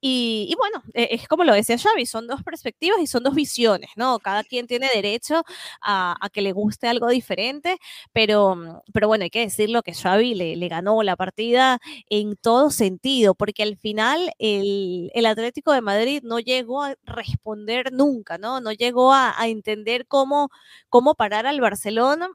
Y, 0.00 0.46
y 0.50 0.54
bueno, 0.56 0.82
eh, 0.94 1.08
es 1.12 1.26
como 1.28 1.44
lo 1.44 1.54
decía 1.54 1.78
Xavi, 1.78 2.06
son 2.06 2.26
dos 2.26 2.42
perspectivas 2.42 3.00
y 3.00 3.06
son 3.06 3.22
dos 3.22 3.34
visiones, 3.34 3.90
¿no? 3.96 4.18
Cada 4.20 4.44
quien 4.44 4.66
tiene 4.66 4.88
derecho 4.94 5.42
a, 5.82 6.16
que 6.32 6.42
le 6.42 6.52
guste 6.52 6.88
algo 6.88 7.08
diferente, 7.08 7.78
pero, 8.12 8.56
mm, 8.56 8.80
pero 8.92 9.08
bueno, 9.08 9.24
hay 9.24 9.30
que 9.30 9.40
decirlo 9.40 9.82
que 9.82 9.94
Xavi 9.94 10.34
le, 10.34 10.68
ganó 10.68 11.02
la 11.02 11.16
partida 11.16 11.78
en 12.10 12.36
todo 12.36 12.70
sentido, 12.70 13.34
porque 13.34 13.62
al 13.62 13.76
final 13.76 14.32
el, 14.38 15.10
el 15.14 15.26
Atlético 15.26 15.72
de 15.72 15.80
Madrid 15.80 16.20
no 16.24 16.40
llegó 16.40 16.82
a 16.82 16.94
responder 17.04 17.92
nunca, 17.92 18.38
¿no? 18.38 18.60
No 18.60 18.72
llegó 18.72 19.12
a, 19.12 19.40
a 19.40 19.48
entender 19.48 20.06
cómo, 20.06 20.50
cómo 20.88 21.14
parar 21.14 21.46
al 21.46 21.60
Barcelona 21.60 22.30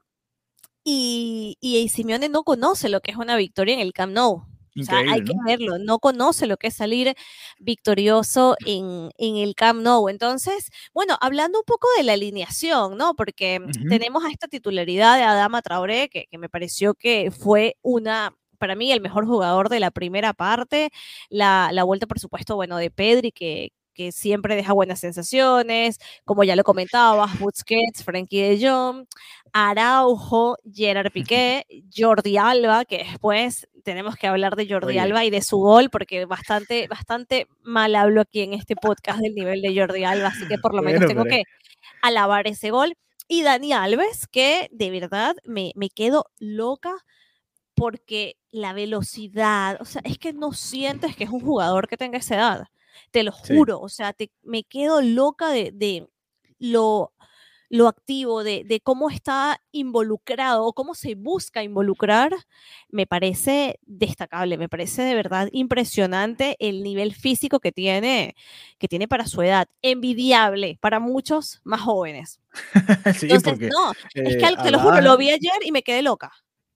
y, 0.84 1.56
y 1.60 1.88
Simeone 1.88 2.28
no 2.28 2.44
conoce 2.44 2.88
lo 2.88 3.00
que 3.00 3.12
es 3.12 3.16
una 3.16 3.36
victoria 3.36 3.74
en 3.74 3.80
el 3.80 3.92
Camp 3.92 4.12
Nou. 4.12 4.46
O 4.80 4.84
sea, 4.84 4.98
hay 4.98 5.20
Increíble, 5.20 5.24
que 5.24 5.34
¿no? 5.34 5.42
verlo, 5.44 5.78
no 5.78 5.98
conoce 5.98 6.46
lo 6.46 6.56
que 6.56 6.68
es 6.68 6.74
salir 6.74 7.14
victorioso 7.58 8.56
en, 8.66 9.10
en 9.18 9.36
el 9.36 9.54
Camp 9.54 9.82
Nou. 9.82 10.08
Entonces, 10.08 10.70
bueno, 10.94 11.16
hablando 11.20 11.58
un 11.58 11.64
poco 11.64 11.88
de 11.96 12.04
la 12.04 12.14
alineación, 12.14 12.96
¿no? 12.96 13.14
Porque 13.14 13.60
tenemos 13.88 14.24
a 14.24 14.30
esta 14.30 14.48
titularidad 14.48 15.16
de 15.18 15.24
Adama 15.24 15.62
Traoré, 15.62 16.08
que, 16.08 16.26
que 16.30 16.38
me 16.38 16.48
pareció 16.48 16.94
que 16.94 17.30
fue 17.30 17.76
una, 17.82 18.34
para 18.58 18.74
mí, 18.76 18.92
el 18.92 19.00
mejor 19.00 19.26
jugador 19.26 19.68
de 19.68 19.80
la 19.80 19.90
primera 19.90 20.32
parte. 20.32 20.90
La, 21.28 21.70
la 21.72 21.84
vuelta, 21.84 22.06
por 22.06 22.18
supuesto, 22.20 22.56
bueno, 22.56 22.76
de 22.78 22.90
Pedri, 22.90 23.32
que, 23.32 23.72
que 23.92 24.12
siempre 24.12 24.56
deja 24.56 24.72
buenas 24.72 25.00
sensaciones, 25.00 25.98
como 26.24 26.44
ya 26.44 26.56
lo 26.56 26.64
comentabas, 26.64 27.30
Busquets, 27.40 28.04
Frankie 28.04 28.40
de 28.40 28.68
Jong, 28.68 29.06
Araujo, 29.52 30.56
Gerard 30.72 31.12
Piqué, 31.12 31.66
Jordi 31.96 32.36
Alba, 32.36 32.84
que 32.84 32.98
después 32.98 33.68
tenemos 33.84 34.16
que 34.16 34.26
hablar 34.26 34.56
de 34.56 34.68
Jordi 34.68 34.92
Oye. 34.92 35.00
Alba 35.00 35.24
y 35.24 35.30
de 35.30 35.42
su 35.42 35.58
gol, 35.58 35.90
porque 35.90 36.24
bastante, 36.24 36.86
bastante 36.88 37.46
mal 37.62 37.94
hablo 37.94 38.20
aquí 38.20 38.40
en 38.40 38.54
este 38.54 38.76
podcast 38.76 39.20
del 39.20 39.34
nivel 39.34 39.60
de 39.60 39.76
Jordi 39.76 40.04
Alba, 40.04 40.28
así 40.28 40.46
que 40.46 40.58
por 40.58 40.74
lo 40.74 40.82
menos 40.82 41.00
Bueno, 41.00 41.08
tengo 41.08 41.24
pero 41.24 41.36
que 41.36 41.42
alabar 42.02 42.46
ese 42.46 42.70
gol. 42.70 42.94
Y 43.28 43.42
Dani 43.42 43.72
Alves, 43.72 44.26
que 44.26 44.68
de 44.72 44.90
verdad 44.90 45.36
me, 45.44 45.72
me 45.74 45.88
quedo 45.88 46.26
loca 46.38 46.92
porque 47.74 48.36
la 48.50 48.72
velocidad, 48.72 49.78
o 49.80 49.84
sea, 49.84 50.02
es 50.04 50.18
que 50.18 50.32
no 50.32 50.52
sientes 50.52 51.16
que 51.16 51.24
es 51.24 51.30
un 51.30 51.40
jugador 51.40 51.88
que 51.88 51.96
tenga 51.96 52.18
esa 52.18 52.34
edad. 52.36 52.66
Te 53.10 53.22
lo 53.22 53.32
juro, 53.32 53.80
o 53.80 53.88
sea, 53.88 54.12
te, 54.12 54.30
me 54.42 54.64
quedo 54.64 55.00
loca 55.02 55.50
de, 55.50 55.70
de 55.72 56.08
lo 56.58 57.12
lo 57.72 57.88
activo, 57.88 58.44
de, 58.44 58.64
de, 58.64 58.80
cómo 58.80 59.08
está 59.08 59.58
involucrado 59.72 60.66
o 60.66 60.74
cómo 60.74 60.94
se 60.94 61.14
busca 61.14 61.62
involucrar, 61.62 62.30
me 62.90 63.06
parece 63.06 63.80
destacable, 63.86 64.58
me 64.58 64.68
parece 64.68 65.00
de 65.00 65.14
verdad 65.14 65.48
impresionante 65.52 66.54
el 66.60 66.82
nivel 66.82 67.14
físico 67.14 67.60
que 67.60 67.72
tiene, 67.72 68.36
que 68.78 68.88
tiene 68.88 69.08
para 69.08 69.26
su 69.26 69.40
edad, 69.40 69.68
envidiable 69.80 70.76
para 70.82 71.00
muchos 71.00 71.62
más 71.64 71.80
jóvenes. 71.80 72.40
sí, 73.18 73.28
Entonces, 73.30 73.42
porque, 73.44 73.68
no, 73.70 73.92
es 74.22 74.34
eh, 74.34 74.38
que 74.38 74.62
te 74.62 74.70
lo 74.70 74.78
juro, 74.78 75.00
lo 75.00 75.16
vi 75.16 75.30
ayer 75.30 75.64
y 75.64 75.72
me 75.72 75.82
quedé 75.82 76.02
loca. 76.02 76.30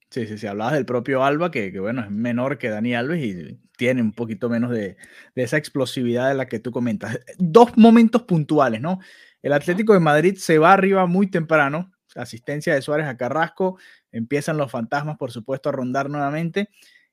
Sí, 0.09 0.25
sí, 0.25 0.37
sí, 0.37 0.47
hablabas 0.47 0.73
del 0.73 0.85
propio 0.85 1.23
Alba, 1.23 1.51
que, 1.51 1.71
que, 1.71 1.79
bueno, 1.79 2.01
es 2.01 2.09
menor 2.09 2.57
que 2.57 2.69
Dani 2.69 2.95
Alves 2.95 3.23
y 3.23 3.59
tiene 3.77 4.01
un 4.01 4.13
poquito 4.13 4.49
menos 4.49 4.71
de, 4.71 4.95
de 5.35 5.43
esa 5.43 5.57
explosividad 5.57 6.29
de 6.29 6.35
la 6.35 6.47
que 6.47 6.59
tú 6.59 6.71
comentas. 6.71 7.19
Dos 7.37 7.77
momentos 7.77 8.23
puntuales, 8.23 8.81
¿no? 8.81 8.99
El 9.41 9.53
Atlético 9.53 9.93
de 9.93 9.99
Madrid 9.99 10.35
se 10.37 10.59
va 10.59 10.73
arriba 10.73 11.05
muy 11.05 11.27
temprano, 11.27 11.91
asistencia 12.15 12.73
de 12.73 12.81
Suárez 12.81 13.05
a 13.07 13.17
Carrasco, 13.17 13.77
empiezan 14.11 14.57
los 14.57 14.71
fantasmas, 14.71 15.17
por 15.17 15.31
supuesto, 15.31 15.69
a 15.69 15.73
rondar 15.73 16.09
nuevamente, 16.09 16.69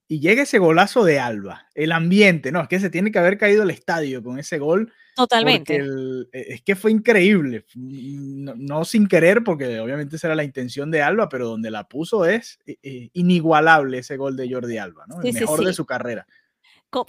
y 0.09 0.21
llega 0.21 0.43
ese 0.43 0.59
golazo 0.59 1.05
de 1.05 1.19
Alba, 1.19 1.67
el 1.75 1.93
ambiente, 1.93 2.53
¿no? 2.53 2.61
Es 2.61 2.69
que 2.69 2.81
se 2.81 2.91
tiene 2.91 3.11
que 3.11 3.19
haber 3.19 3.39
caído 3.39 3.63
el 3.63 3.71
estadio 3.71 4.23
con 4.23 4.39
ese 4.39 4.59
gol, 4.59 4.93
Totalmente. 5.17 5.77
el- 5.77 6.29
es 6.33 6.63
que 6.63 6.75
fue 6.77 6.91
increíble, 6.91 7.65
no, 7.75 8.55
no 8.57 8.85
sin 8.85 9.07
querer, 9.07 9.43
porque 9.45 9.79
obviamente 9.81 10.17
esa 10.17 10.29
era 10.29 10.35
la 10.35 10.45
intención 10.45 10.91
de 10.91 11.03
Alba, 11.03 11.29
pero 11.29 11.47
donde 11.49 11.71
la 11.71 11.89
puso 11.89 12.25
es 12.27 12.59
eh, 12.67 12.77
eh, 12.83 13.11
inigualable 13.13 13.99
ese 13.99 14.17
gol 14.17 14.37
de 14.37 14.51
Jordi 14.53 14.79
Alba, 14.79 15.05
¿no? 15.09 15.17
El 15.17 15.23
Sí, 15.23 15.33
sí, 15.33 15.41
mejor 15.41 15.65
de 15.65 15.73
su 15.73 15.87
carrera. 15.87 16.27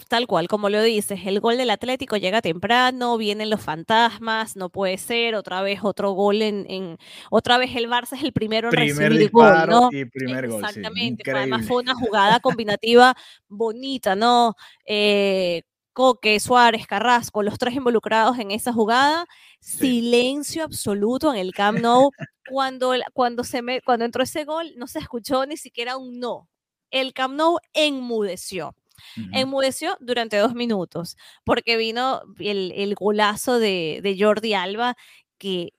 Tal 0.08 0.26
cual, 0.26 0.48
como 0.48 0.68
lo 0.68 0.82
dices, 0.82 1.20
el 1.26 1.40
gol 1.40 1.56
del 1.56 1.70
Atlético 1.70 2.16
llega 2.16 2.42
temprano, 2.42 3.16
vienen 3.18 3.50
los 3.50 3.60
fantasmas, 3.60 4.56
no 4.56 4.68
puede 4.70 4.98
ser, 4.98 5.34
otra 5.34 5.62
vez 5.62 5.80
otro 5.82 6.12
gol 6.12 6.42
en, 6.42 6.66
en- 6.68 6.98
otra 7.30 7.58
vez 7.58 7.74
el 7.76 7.88
Barça 7.88 8.16
es 8.16 8.22
el 8.24 8.32
primero 8.32 8.68
en 8.68 8.72
Primer 8.72 8.96
recibir 9.12 9.30
gol, 9.30 9.88
y 9.92 10.04
primer 10.06 10.48
gol, 10.48 10.60
sí, 10.62 10.66
Exactamente, 10.66 11.22
fue- 11.30 11.38
además 11.40 11.66
fue 11.66 11.82
una 11.82 11.94
jugada 12.14 12.40
combinativa 12.40 13.14
bonita, 13.48 14.16
¿no? 14.16 14.54
Eh, 14.84 15.62
Coque, 15.92 16.38
Suárez, 16.40 16.86
Carrasco, 16.86 17.42
los 17.42 17.56
tres 17.58 17.74
involucrados 17.74 18.38
en 18.38 18.50
esa 18.50 18.72
jugada, 18.72 19.26
Sí. 19.60 19.78
silencio 19.78 20.62
absoluto 20.64 21.32
en 21.32 21.38
el 21.40 21.52
Camp 21.54 21.78
Nou. 21.80 22.10
Cuando, 22.50 22.92
cuando, 23.14 23.42
se 23.44 23.62
me, 23.62 23.80
cuando 23.80 24.04
entró 24.04 24.22
ese 24.22 24.44
gol, 24.44 24.72
no 24.76 24.86
se 24.86 24.98
escuchó 24.98 25.46
ni 25.46 25.56
siquiera 25.56 25.96
un 25.96 26.18
no. 26.20 26.48
El 26.90 27.14
Camp 27.14 27.34
Nou 27.34 27.58
enmudeció 27.72 28.74
Ujú. 29.16 29.28
enmudeció 29.32 29.96
durante 30.00 30.36
dos 30.38 30.54
minutos, 30.54 31.16
porque 31.44 31.76
vino 31.76 32.22
el, 32.38 32.72
el 32.76 32.94
golazo 32.94 33.58
de, 33.58 34.00
de 34.02 34.16
Jordi 34.18 34.54
Alba, 34.54 34.96
que 35.38 35.72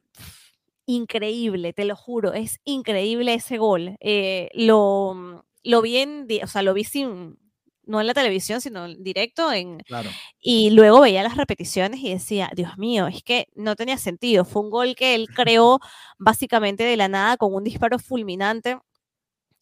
increíble, 0.85 1.73
te 1.73 1.85
lo 1.85 1.95
juro, 1.95 2.33
es 2.33 2.59
increíble 2.63 3.33
ese 3.33 3.57
gol. 3.57 3.97
Eh, 3.99 4.49
lo, 4.53 5.43
lo 5.63 5.81
vi 5.81 5.97
en, 5.97 6.27
o 6.43 6.47
sea, 6.47 6.61
lo 6.61 6.73
vi 6.73 6.83
sin, 6.85 7.37
no 7.85 7.99
en 8.01 8.07
la 8.07 8.13
televisión, 8.13 8.61
sino 8.61 8.85
en 8.85 9.03
directo, 9.03 9.51
en, 9.51 9.79
Claro. 9.79 10.09
y 10.39 10.69
luego 10.71 11.01
veía 11.01 11.23
las 11.23 11.35
repeticiones 11.35 11.99
y 12.01 12.09
decía, 12.11 12.49
Dios 12.55 12.77
mío, 12.77 13.07
es 13.07 13.21
que 13.23 13.47
no 13.55 13.75
tenía 13.75 13.97
sentido. 13.97 14.45
Fue 14.45 14.61
un 14.61 14.69
gol 14.69 14.95
que 14.95 15.15
él 15.15 15.27
creó 15.33 15.79
básicamente 16.17 16.83
de 16.83 16.97
la 16.97 17.09
nada 17.09 17.37
con 17.37 17.53
un 17.53 17.63
disparo 17.63 17.99
fulminante. 17.99 18.77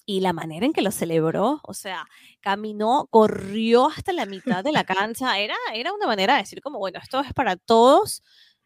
Y 0.06 0.20
la 0.20 0.34
manera 0.34 0.66
en 0.66 0.74
que 0.74 0.82
lo 0.82 0.92
celebró, 0.92 1.62
o 1.64 1.74
sea, 1.74 2.06
caminó, 2.40 3.08
corrió 3.10 3.88
hasta 3.88 4.14
la 4.14 4.26
mitad 4.26 4.64
de 4.64 4.72
la 4.72 4.84
cancha. 4.86 5.40
Era, 5.40 5.56
era 5.74 5.94
una 5.94 6.08
manera 6.08 6.36
de 6.36 6.42
decir 6.42 6.62
como, 6.62 6.80
bueno, 6.80 7.00
esto 7.02 7.22
es 7.22 7.34
para 7.34 7.56
todos, 7.56 8.22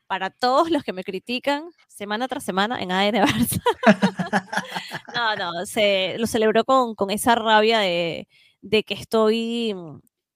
para 0.07 0.29
todos 0.29 0.69
los 0.69 0.83
que 0.83 0.93
me 0.93 1.03
critican 1.03 1.69
semana 1.87 2.27
tras 2.27 2.43
semana 2.43 2.81
en 2.81 2.91
ADN 2.91 3.25
Barça. 3.25 3.61
no, 5.15 5.35
no, 5.35 5.65
se, 5.65 6.17
lo 6.17 6.27
celebró 6.27 6.65
con, 6.65 6.95
con 6.95 7.09
esa 7.09 7.35
rabia 7.35 7.79
de, 7.79 8.27
de 8.61 8.83
que 8.83 8.93
estoy 8.93 9.73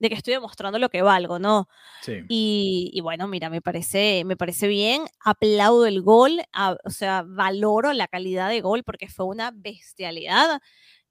de 0.04 0.10
que 0.10 0.16
estoy 0.16 0.34
demostrando 0.36 0.80
lo 0.80 0.90
que 0.90 1.02
valgo, 1.02 1.40
¿no? 1.40 1.68
Sí. 2.02 2.24
Y, 2.28 2.92
y 2.94 3.02
bueno, 3.02 3.28
mira, 3.28 3.50
me 3.50 3.62
parece, 3.62 4.24
me 4.26 4.38
parece 4.38 4.68
bien, 4.68 5.04
aplaudo 5.24 5.86
el 5.88 6.02
gol, 6.02 6.42
a- 6.54 6.78
o 6.86 6.90
sea, 6.92 7.24
valoro 7.28 7.94
la 7.94 8.08
calidad 8.08 8.50
de 8.50 8.62
gol 8.62 8.84
porque 8.84 9.08
fue 9.10 9.26
una 9.26 9.52
bestialidad, 9.54 10.60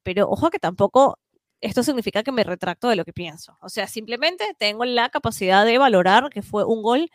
pero 0.03 0.29
ojo 0.29 0.49
que 0.51 0.59
tampoco 0.59 1.19
esto 1.61 1.83
significa 1.83 2.23
que 2.23 2.31
me 2.33 2.43
retracto 2.43 2.89
de 2.89 2.95
lo 2.97 3.05
que 3.05 3.13
pienso, 3.13 3.57
o 3.61 3.69
sea, 3.69 3.87
simplemente 3.87 4.45
tengo 4.59 4.85
la 4.85 5.09
capacidad 5.09 5.65
de 5.65 5.77
valorar 5.79 6.29
que 6.29 6.41
fue 6.43 6.65
un 6.65 6.81
gol 6.83 7.09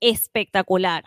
espectacular. 0.00 1.04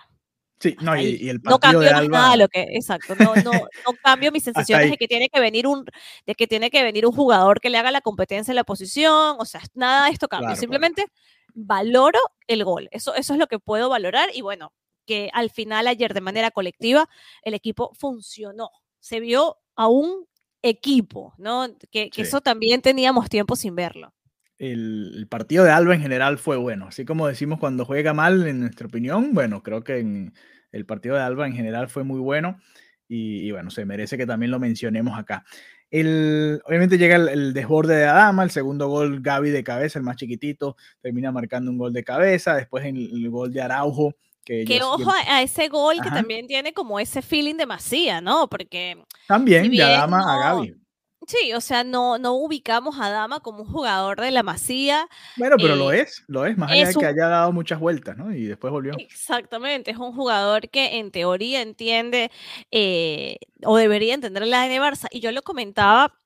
Sí, 0.60 0.76
no, 0.82 0.96
y, 0.96 1.00
Ahí. 1.00 1.18
y 1.22 1.30
el 1.30 1.40
No 1.44 1.60
partido 1.60 1.60
cambio 1.60 1.80
de 1.82 1.90
Alba. 1.90 2.18
nada 2.18 2.36
lo 2.38 2.48
que, 2.48 2.62
exacto, 2.72 3.16
no, 3.16 3.36
no, 3.38 3.52
no 3.54 3.94
cambio 4.04 4.32
mis 4.32 4.44
sensaciones 4.44 4.90
de 4.90 4.98
que 4.98 5.08
tiene 5.08 5.30
que 5.30 5.40
venir 5.40 5.68
un, 5.68 5.86
de 6.26 6.36
que 6.36 6.48
tiene 6.48 6.72
que 6.72 6.84
venir 6.84 7.06
un 7.06 7.12
jugador 7.14 7.60
que 7.62 7.70
le 7.70 7.78
haga 7.78 7.92
la 7.92 8.02
competencia 8.02 8.52
en 8.52 8.56
la 8.56 8.64
posición, 8.64 9.36
o 9.40 9.46
sea, 9.46 9.62
nada 9.76 10.06
de 10.08 10.12
esto 10.14 10.28
cambia, 10.28 10.48
Claro, 10.56 10.56
claro. 10.56 10.60
simplemente 10.62 11.06
valoro 11.54 12.20
el 12.48 12.64
gol, 12.64 12.90
eso, 12.92 13.14
eso 13.16 13.34
es 13.34 13.40
lo 13.40 13.48
que 13.48 13.60
puedo 13.60 13.90
valorar 13.90 14.30
y 14.34 14.42
bueno, 14.42 14.74
que 15.06 15.30
al 15.34 15.50
final 15.52 15.88
ayer 15.88 16.14
de 16.14 16.22
manera 16.22 16.52
colectiva 16.52 17.08
el 17.44 17.54
equipo 17.54 17.92
funcionó, 17.96 18.70
se 19.00 19.20
vio 19.20 19.58
a 19.76 19.88
un 19.88 20.26
equipo, 20.64 21.34
¿no? 21.38 21.68
Que, 21.92 22.10
que 22.10 22.24
Sí. 22.24 22.30
eso 22.30 22.42
también 22.42 22.82
teníamos 22.82 23.30
tiempo 23.30 23.56
sin 23.56 23.76
verlo. 23.76 24.12
El, 24.60 25.14
el 25.16 25.28
partido 25.28 25.64
de 25.64 25.72
Alba 25.72 25.96
en 25.96 26.02
general 26.02 26.38
fue 26.38 26.58
bueno. 26.58 26.88
Así 26.88 27.06
como 27.06 27.28
decimos 27.28 27.60
cuando 27.60 27.86
juega 27.86 28.14
mal, 28.14 28.48
en 28.48 28.60
nuestra 28.62 28.88
opinión, 28.88 29.34
bueno, 29.34 29.64
creo 29.64 29.84
que 29.84 30.00
en 30.00 30.34
el 30.72 30.86
partido 30.86 31.16
de 31.16 31.22
Alba 31.22 31.48
en 31.48 31.54
general 31.54 31.90
fue 31.90 32.04
muy 32.04 32.20
bueno 32.20 32.60
y, 33.08 33.48
y 33.48 33.52
bueno, 33.52 33.72
se 33.72 33.86
merece 33.86 34.18
que 34.18 34.26
también 34.26 34.52
lo 34.52 34.60
mencionemos 34.60 35.18
acá. 35.18 35.46
El, 35.90 36.62
obviamente 36.66 36.98
llega 36.98 37.16
el, 37.16 37.30
el 37.30 37.54
desborde 37.54 37.96
de 37.96 38.06
Adama, 38.06 38.44
el 38.44 38.52
segundo 38.52 38.90
gol 38.90 39.22
Gaby 39.22 39.52
de 39.52 39.64
cabeza, 39.64 40.00
el 40.00 40.04
más 40.04 40.18
chiquitito, 40.18 40.76
termina 41.02 41.32
marcando 41.32 41.72
un 41.72 41.78
gol 41.78 41.94
de 41.94 42.04
cabeza, 42.04 42.56
después 42.56 42.86
el, 42.86 43.10
el 43.12 43.30
gol 43.30 43.54
de 43.54 43.62
Araujo. 43.62 44.14
Que, 44.44 44.64
Que 44.66 44.80
yo 44.80 44.94
ojo 44.94 45.12
a 45.30 45.42
ese 45.42 45.68
gol 45.68 45.98
que 46.02 46.10
también 46.10 46.48
tiene 46.48 46.74
como 46.74 47.00
ese 47.00 47.22
feeling 47.22 47.56
de 47.56 47.66
Masía, 47.66 48.22
¿no? 48.22 48.50
Porque 48.50 48.98
también 49.28 49.64
si 49.64 49.70
de 49.70 49.76
bien 49.76 49.88
Adama 49.90 50.20
a 50.20 50.40
Gaby. 50.40 50.76
Sí, 51.25 51.51
o 51.53 51.62
sea, 51.62 51.83
no, 51.83 52.17
no 52.17 52.33
ubicamos 52.36 53.00
a 53.00 53.09
Dama 53.09 53.39
como 53.41 53.63
un 53.63 53.71
jugador 53.71 54.21
de 54.21 54.31
la 54.31 54.43
Masía. 54.43 55.07
Bueno, 55.36 55.55
pero 55.59 55.75
lo 55.75 55.91
eh, 55.91 56.01
es, 56.01 56.24
lo 56.27 56.45
es, 56.45 56.57
más 56.57 56.71
allá 56.71 56.88
de 56.88 56.95
que 56.95 57.00
un- 57.00 57.05
haya 57.05 57.27
dado 57.27 57.51
muchas 57.51 57.79
vueltas, 57.79 58.15
¿no? 58.17 58.33
Y 58.33 58.45
después 58.45 58.71
volvió. 58.71 58.93
Exactamente, 58.95 59.91
es 59.91 59.97
un 59.97 60.13
jugador 60.13 60.69
que 60.69 60.97
en 61.00 61.12
teoría 61.12 61.62
entiende 61.62 62.31
eh, 62.71 63.38
o 63.63 63.77
debería 63.77 64.13
entender 64.13 64.45
la 64.47 64.62
ADN 64.63 64.79
Barça. 64.81 65.07
Y 65.12 65.19
yo 65.19 65.31
lo 65.31 65.41
comentaba, 65.43 66.17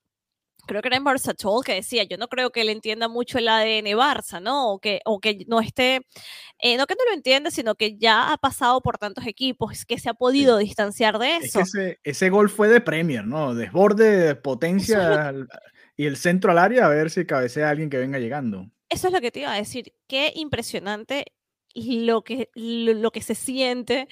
creo 0.66 0.82
que 0.82 0.88
era 0.90 0.98
en 0.98 1.04
Barça 1.06 1.36
Talk, 1.36 1.66
que 1.66 1.74
decía, 1.76 2.04
yo 2.04 2.18
no 2.18 2.28
creo 2.28 2.52
que 2.52 2.62
él 2.62 2.70
entienda 2.70 3.08
mucho 3.08 3.38
el 3.38 3.48
ADN 3.48 3.88
Barça, 3.98 4.42
¿no? 4.42 4.72
O 4.74 4.80
que, 4.80 5.02
o 5.06 5.20
que 5.20 5.46
no 5.48 5.60
esté, 5.62 6.06
eh, 6.60 6.78
no 6.78 6.86
que 6.88 6.96
no 6.96 7.06
lo 7.06 7.14
entienda, 7.14 7.52
sino 7.52 7.76
que 7.76 7.98
ya 7.98 8.32
ha 8.32 8.38
pasado 8.38 8.82
por 8.82 8.98
tantos 8.98 9.26
equipos, 9.28 9.86
que 9.86 10.00
se 10.00 10.10
ha 10.10 10.14
podido 10.14 10.58
distanciar 10.58 11.18
de 11.20 11.38
Es 11.38 11.44
eso. 11.46 11.60
que 11.60 11.64
ese, 11.64 12.00
ese 12.04 12.30
gol 12.30 12.50
fue 12.50 12.68
de 12.70 12.82
Premier, 12.82 13.26
¿no? 13.26 13.54
Desborde, 13.56 14.36
potencia 14.36 15.30
es 15.30 15.36
lo 15.36 15.48
y 15.98 16.06
el 16.06 16.18
centro 16.18 16.52
al 16.52 16.58
área 16.58 16.86
a 16.86 16.90
ver 16.90 17.12
si 17.12 17.26
cabecea 17.26 17.68
a 17.68 17.70
alguien 17.72 17.90
que 17.90 17.98
venga 17.98 18.18
llegando. 18.18 18.68
Eso 18.90 19.08
es 19.08 19.14
lo 19.14 19.22
que 19.22 19.32
te 19.32 19.42
iba 19.42 19.54
a 19.54 19.58
decir. 19.58 19.94
Qué 20.08 20.32
impresionante 20.36 21.26
lo 21.76 22.24
que, 22.24 22.50
lo, 22.56 22.94
lo 22.94 23.12
que 23.12 23.22
se 23.22 23.36
siente 23.36 24.08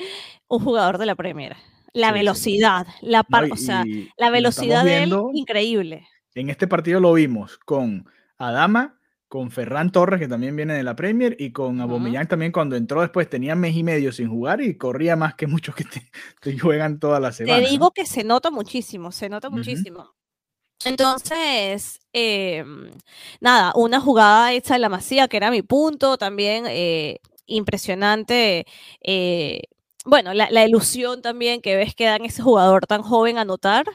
un 0.48 0.60
jugador 0.64 0.98
de 1.00 1.06
la 1.06 1.16
Premier. 1.16 1.56
La 1.94 2.10
Sí, 2.10 2.14
sí. 2.14 2.20
velocidad, 2.20 2.88
la 3.02 3.20
¿no? 3.20 3.24
par- 3.30 3.48
Y- 3.48 3.52
o 3.52 3.56
sea, 3.56 3.84
la 4.18 4.30
velocidad 4.30 4.84
de 4.86 5.04
él, 5.04 5.18
increíble. 5.34 6.08
En 6.36 6.50
este 6.50 6.68
partido 6.68 7.00
lo 7.00 7.14
vimos 7.14 7.58
con 7.60 8.06
Adama, 8.38 9.00
con 9.28 9.52
Ferran 9.52 9.92
Torres, 9.92 10.20
que 10.20 10.28
también 10.28 10.56
viene 10.56 10.74
de 10.74 10.84
la 10.84 10.96
Premier, 10.96 11.36
y 11.40 11.52
con 11.52 11.76
Ujú. 11.76 11.82
Aubameyang 11.84 12.28
también 12.28 12.52
cuando 12.52 12.76
entró 12.76 13.02
después 13.02 13.30
tenía 13.30 13.56
mes 13.56 13.76
y 13.76 13.84
medio 13.84 14.12
sin 14.12 14.30
jugar 14.30 14.62
y 14.62 14.78
corría 14.78 15.16
más 15.16 15.36
que 15.36 15.48
muchos 15.48 15.76
que 15.76 15.84
te, 15.86 16.10
te 16.42 16.58
juegan 16.58 17.00
toda 17.00 17.20
la 17.20 17.32
semana. 17.32 17.62
Te 17.62 17.62
¿no? 17.62 17.70
digo 17.70 17.92
que 17.92 18.06
se 18.06 18.24
nota 18.24 18.52
muchísimo, 18.52 19.12
se 19.12 19.30
nota 19.30 19.50
Ujú. 19.50 19.58
muchísimo. 19.58 20.16
Entonces, 20.86 22.00
em, 22.14 22.92
nada, 23.42 23.74
una 23.76 24.02
jugada 24.02 24.54
hecha 24.54 24.76
de 24.76 24.80
la 24.82 24.90
Masía, 24.90 25.28
que 25.28 25.38
era 25.38 25.52
mi 25.52 25.64
punto, 25.64 26.18
también 26.18 26.66
eh, 26.70 27.20
impresionante. 27.48 28.66
eh, 29.04 29.64
bueno, 30.06 30.34
la, 30.34 30.50
la 30.52 30.66
ilusión 30.66 31.22
también 31.22 31.62
que 31.62 31.76
ves 31.78 31.96
que 31.96 32.06
dan 32.06 32.26
ese 32.26 32.42
jugador 32.44 32.88
tan 32.88 33.04
joven 33.04 33.38
a 33.38 33.42
anotar. 33.42 33.86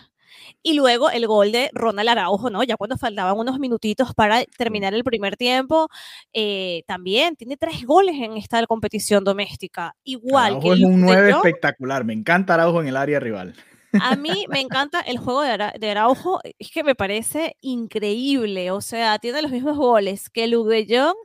Y 0.67 0.73
luego 0.73 1.11
el 1.11 1.27
gol 1.27 1.53
de 1.53 1.69
Ronald 1.75 2.09
Araujo, 2.09 2.49
¿no? 2.49 2.63
Ya 2.65 2.79
cuando 2.79 2.97
faltaban 2.97 3.37
unos 3.37 3.59
minutitos 3.59 4.15
para 4.15 4.43
terminar 4.57 4.95
el 4.95 5.05
primer 5.05 5.37
tiempo, 5.37 5.89
eh, 6.33 6.85
también 6.87 7.37
tiene 7.37 7.59
tres 7.59 7.85
goles 7.85 8.17
en 8.19 8.39
esta 8.39 8.67
competición 8.67 9.25
doméstica. 9.25 9.95
Igual 10.05 10.47
Araujo 10.47 10.61
que 10.63 10.75
es 10.75 10.81
un 10.81 11.03
Luke 11.03 11.13
de 11.13 11.17
9 11.17 11.33
Jong, 11.35 11.47
espectacular. 11.47 12.05
Me 12.05 12.15
encanta 12.15 12.55
Araujo 12.55 12.81
en 12.81 12.89
el 12.89 12.97
área 12.97 13.21
rival. 13.21 13.55
A 14.01 14.17
mí 14.17 14.45
me 14.49 14.61
encanta 14.61 15.01
el 15.01 15.19
juego 15.19 15.43
de, 15.43 15.51
Ara- 15.51 15.75
de 15.79 15.91
Araujo, 15.91 16.41
es 16.59 16.71
que 16.71 16.83
me 16.85 16.95
parece 16.95 17.57
increíble, 17.61 18.71
o 18.71 18.81
sea, 18.81 19.19
tiene 19.19 19.43
los 19.43 19.51
mismos 19.51 19.77
goles 19.77 20.29
que 20.31 20.51
Jong, 20.53 21.17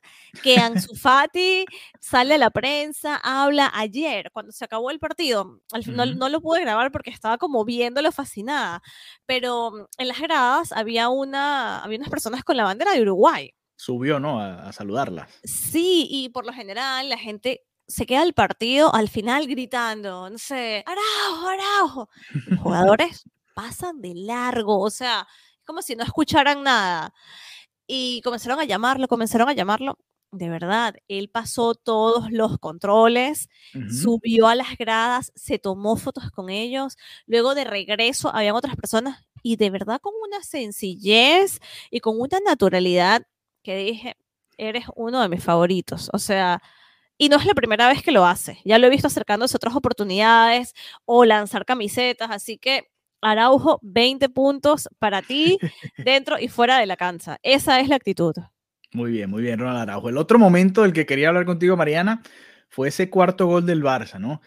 que 0.44 0.58
Ansu 0.58 0.94
Fati, 0.96 1.66
sale 2.00 2.36
a 2.36 2.38
la 2.38 2.50
prensa, 2.50 3.16
habla 3.24 3.72
ayer, 3.74 4.32
cuando 4.32 4.52
se 4.52 4.66
acabó 4.66 4.92
el 4.92 5.00
partido, 5.00 5.60
al 5.72 5.84
final 5.84 6.18
no 6.18 6.30
lo 6.30 6.42
pude 6.42 6.62
grabar 6.62 6.92
porque 6.92 7.10
estaba 7.10 7.38
como 7.38 7.66
viéndolo 7.66 8.12
fascinada, 8.12 8.82
pero 9.26 9.90
en 9.98 10.08
las 10.08 10.20
gradas 10.20 10.72
había, 10.72 11.10
una, 11.10 11.84
había 11.84 11.98
unas 11.98 12.10
personas 12.10 12.44
con 12.44 12.58
la 12.58 12.64
bandera 12.64 12.94
de 12.94 13.02
Uruguay. 13.02 13.52
Subió, 13.76 14.20
¿no? 14.20 14.42
A, 14.42 14.68
a 14.68 14.74
saludarlas. 14.74 15.30
Sí, 15.44 16.06
y 16.12 16.30
por 16.30 16.46
lo 16.46 16.52
general 16.52 17.08
la 17.08 17.18
gente 17.18 17.62
se 17.90 18.06
queda 18.06 18.22
al 18.22 18.34
partido 18.34 18.94
al 18.94 19.10
final 19.10 19.48
gritando, 19.48 20.30
no 20.30 20.38
sé, 20.38 20.84
Araujo, 20.86 21.48
Araujo. 21.50 22.10
Los 22.48 22.60
jugadores 22.64 23.26
pasan 23.56 24.00
de 24.00 24.14
largo, 24.16 24.80
o 24.80 24.90
sea, 24.90 25.28
como 25.66 25.82
si 25.82 25.96
no 25.96 26.04
escucharan 26.04 26.64
nada. 26.64 27.14
Y 27.88 28.22
comenzaron 28.22 28.60
a 28.60 28.66
llamarlo, 28.66 29.08
comenzaron 29.08 29.50
a 29.50 29.54
llamarlo. 29.54 29.98
De 30.32 30.48
verdad, 30.48 30.96
él 31.08 31.30
pasó 31.30 31.74
todos 31.74 32.32
los 32.32 32.60
controles, 32.60 33.50
subió 33.90 34.48
a 34.48 34.54
las 34.54 34.78
gradas, 34.78 35.32
se 35.36 35.58
tomó 35.58 35.96
fotos 35.96 36.30
con 36.30 36.52
ellos. 36.52 36.98
Luego 37.26 37.56
de 37.56 37.64
regreso, 37.64 38.30
habían 38.34 38.56
otras 38.56 38.76
personas 38.76 39.26
y 39.42 39.56
de 39.56 39.72
verdad 39.72 40.00
con 40.00 40.14
una 40.24 40.44
sencillez 40.44 41.60
y 41.90 42.00
con 42.00 42.20
una 42.20 42.40
naturalidad 42.46 43.24
que 43.64 43.76
dije, 43.78 44.18
eres 44.58 44.86
uno 44.96 45.22
de 45.22 45.30
mis 45.30 45.44
favoritos. 45.44 46.12
O 46.14 46.20
sea, 46.20 46.62
y 47.20 47.30
no 47.30 47.38
es 47.38 47.46
la 47.46 47.54
primera 47.54 47.88
vez 47.88 48.02
que 48.02 48.12
lo 48.12 48.26
hace. 48.26 48.58
Ya 48.66 48.80
lo 48.80 48.88
he 48.88 48.90
visto 48.90 49.06
acercándose 49.08 49.56
a 49.56 49.58
otras 49.58 49.76
oportunidades 49.76 50.74
o 51.06 51.26
lanzar 51.26 51.66
camisetas. 51.66 52.32
Así 52.32 52.58
que, 52.58 52.88
Araujo, 53.22 53.78
20 53.84 54.30
puntos 54.30 54.90
para 54.98 55.22
ti 55.22 55.60
dentro 55.98 56.40
y 56.40 56.48
fuera 56.48 56.80
de 56.80 56.86
la 56.88 56.96
cancha. 56.98 57.38
Esa 57.44 57.80
es 57.82 57.90
la 57.90 57.98
actitud. 57.98 58.34
Muy 58.94 59.12
bien, 59.12 59.30
muy 59.30 59.44
bien, 59.44 59.60
Ronald 59.60 59.82
Araujo. 59.82 60.10
El 60.10 60.18
otro 60.18 60.40
momento 60.40 60.82
del 60.82 60.94
que 60.94 61.06
quería 61.06 61.28
hablar 61.28 61.46
contigo, 61.46 61.78
Mariana, 61.78 62.24
fue 62.70 62.88
ese 62.88 63.10
cuarto 63.10 63.46
gol 63.46 63.66
del 63.66 63.84
Barça, 63.84 64.18
¿no? 64.20 64.42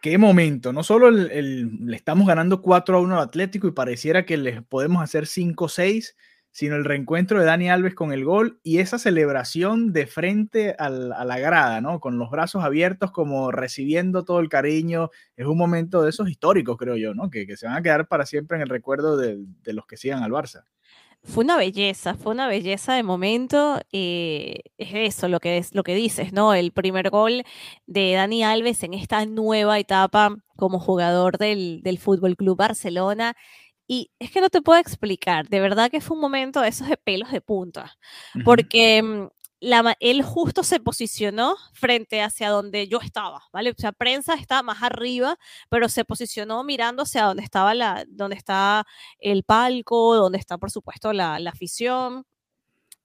Qué 0.00 0.18
momento. 0.18 0.72
No 0.72 0.82
solo 0.82 1.08
el- 1.08 1.30
el- 1.30 1.86
le 1.86 1.96
estamos 1.96 2.26
ganando 2.28 2.60
4 2.60 2.96
a 2.98 3.00
1 3.00 3.16
al 3.16 3.22
Atlético 3.24 3.66
y 3.68 3.72
pareciera 3.72 4.26
que 4.26 4.36
les 4.36 4.62
podemos 4.62 5.02
hacer 5.02 5.26
5 5.26 5.68
6, 5.68 6.16
sino 6.52 6.76
el 6.76 6.84
reencuentro 6.84 7.40
de 7.40 7.46
Dani 7.46 7.70
Alves 7.70 7.94
con 7.94 8.12
el 8.12 8.24
gol 8.24 8.60
y 8.62 8.78
esa 8.78 8.98
celebración 8.98 9.92
de 9.92 10.06
frente 10.06 10.76
al- 10.78 11.12
a 11.12 11.24
la 11.24 11.38
grada, 11.38 11.80
¿no? 11.80 11.98
Con 11.98 12.18
los 12.18 12.30
brazos 12.30 12.62
abiertos, 12.62 13.10
como 13.10 13.50
recibiendo 13.50 14.24
todo 14.24 14.38
el 14.38 14.50
cariño. 14.50 15.10
Es 15.34 15.46
un 15.46 15.56
momento 15.56 16.02
de 16.02 16.10
esos 16.10 16.28
históricos, 16.30 16.76
creo 16.76 16.96
yo, 16.96 17.14
¿no? 17.14 17.30
Que, 17.30 17.46
que 17.46 17.56
se 17.56 17.66
van 17.66 17.76
a 17.76 17.82
quedar 17.82 18.06
para 18.06 18.26
siempre 18.26 18.56
en 18.56 18.62
el 18.62 18.68
recuerdo 18.68 19.16
de, 19.16 19.38
los 19.72 19.86
que 19.86 19.96
sigan 19.96 20.22
al 20.22 20.30
Barça. 20.30 20.64
Fue 21.24 21.44
una 21.44 21.56
belleza, 21.56 22.14
fue 22.14 22.32
una 22.32 22.48
belleza 22.48 22.94
de 22.94 23.02
momento. 23.02 23.80
eh, 23.92 24.60
es 24.76 24.90
eso 24.92 25.28
lo 25.28 25.40
que, 25.40 25.56
es, 25.56 25.74
lo 25.74 25.84
que 25.84 25.94
dices, 25.94 26.32
¿no? 26.32 26.52
El 26.52 26.72
primer 26.72 27.10
gol 27.10 27.44
de 27.86 28.12
Dani 28.12 28.42
Alves 28.44 28.82
en 28.82 28.92
esta 28.92 29.24
nueva 29.24 29.78
etapa 29.78 30.36
como 30.56 30.80
jugador 30.80 31.38
del, 31.38 31.80
del 31.82 31.98
Fútbol 31.98 32.36
Club 32.36 32.58
Barcelona. 32.58 33.36
Y 33.86 34.10
es 34.18 34.30
que 34.30 34.40
no 34.40 34.48
te 34.48 34.62
puedo 34.62 34.78
explicar, 34.78 35.48
de 35.48 35.60
verdad 35.60 35.90
que 35.90 36.00
fue 36.00 36.14
un 36.16 36.20
momento 36.20 36.60
de 36.60 36.68
esos 36.68 36.88
de 36.88 36.96
pelos 36.96 37.30
de 37.30 37.40
punta, 37.40 37.96
porque 38.44 39.02
mm, 39.02 39.28
la 39.60 39.96
él 40.00 40.22
justo 40.22 40.62
se 40.62 40.80
posicionó 40.80 41.56
frente 41.72 42.20
hacia 42.22 42.48
donde 42.50 42.88
yo 42.88 43.00
estaba, 43.00 43.42
¿vale? 43.52 43.70
O 43.70 43.74
sea, 43.76 43.92
prensa 43.92 44.34
está 44.34 44.62
más 44.62 44.82
arriba, 44.82 45.36
pero 45.68 45.88
se 45.88 46.04
posicionó 46.04 46.64
mirando 46.64 47.02
hacia 47.02 47.24
donde 47.24 47.42
estaba 47.44 47.74
la, 47.74 48.04
donde 48.08 48.36
está 48.36 48.86
el 49.18 49.44
palco, 49.44 50.16
donde 50.16 50.38
está, 50.38 50.58
por 50.58 50.70
supuesto, 50.70 51.12
la, 51.12 51.38
la 51.38 51.50
afición. 51.50 52.24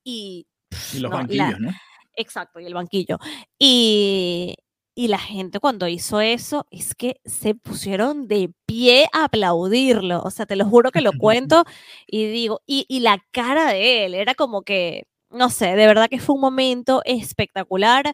Y, 0.03 0.47
Y 0.93 0.99
los 0.99 1.11
no, 1.11 1.17
la- 1.17 1.23
banquillos, 1.23 1.59
¿no? 1.59 1.71
Exacto, 2.15 2.59
y 2.59 2.65
el 2.65 2.73
banquillo. 2.73 3.19
Y, 3.59 4.55
y 4.97 5.09
la 5.09 5.19
gente 5.19 5.59
cuando 5.59 5.87
hizo 5.87 6.21
eso 6.21 6.65
es 6.71 6.95
que 6.95 7.21
se 7.23 7.53
pusieron 7.53 8.27
de 8.27 8.51
pie 8.65 9.07
a 9.13 9.25
aplaudirlo. 9.25 10.23
O 10.23 10.31
sea, 10.31 10.47
te 10.47 10.55
lo 10.55 10.65
juro 10.65 10.89
que 10.89 11.01
lo 11.01 11.11
cuento 11.19 11.65
y 12.07 12.25
digo, 12.25 12.61
y, 12.65 12.87
y 12.89 13.01
la 13.01 13.23
cara 13.29 13.67
de 13.67 14.05
él 14.05 14.15
era 14.15 14.33
como 14.33 14.63
que, 14.63 15.03
no 15.29 15.51
sé, 15.51 15.75
de 15.75 15.85
verdad 15.85 16.09
que 16.09 16.19
fue 16.19 16.33
un 16.33 16.41
momento 16.41 17.03
espectacular, 17.05 18.11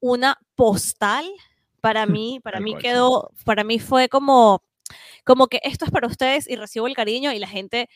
una 0.00 0.38
postal 0.54 1.30
para 1.82 2.06
mí, 2.06 2.40
para 2.42 2.60
mí 2.60 2.76
quedó, 2.78 3.30
para 3.44 3.62
mí 3.62 3.78
fue 3.78 4.08
como, 4.08 4.62
como 5.24 5.48
que 5.48 5.60
esto 5.64 5.84
es 5.84 5.90
para 5.90 6.06
ustedes 6.06 6.48
y 6.48 6.56
recibo 6.56 6.86
el 6.86 6.96
cariño 6.96 7.30
y 7.34 7.40
la 7.40 7.48
gente 7.48 7.90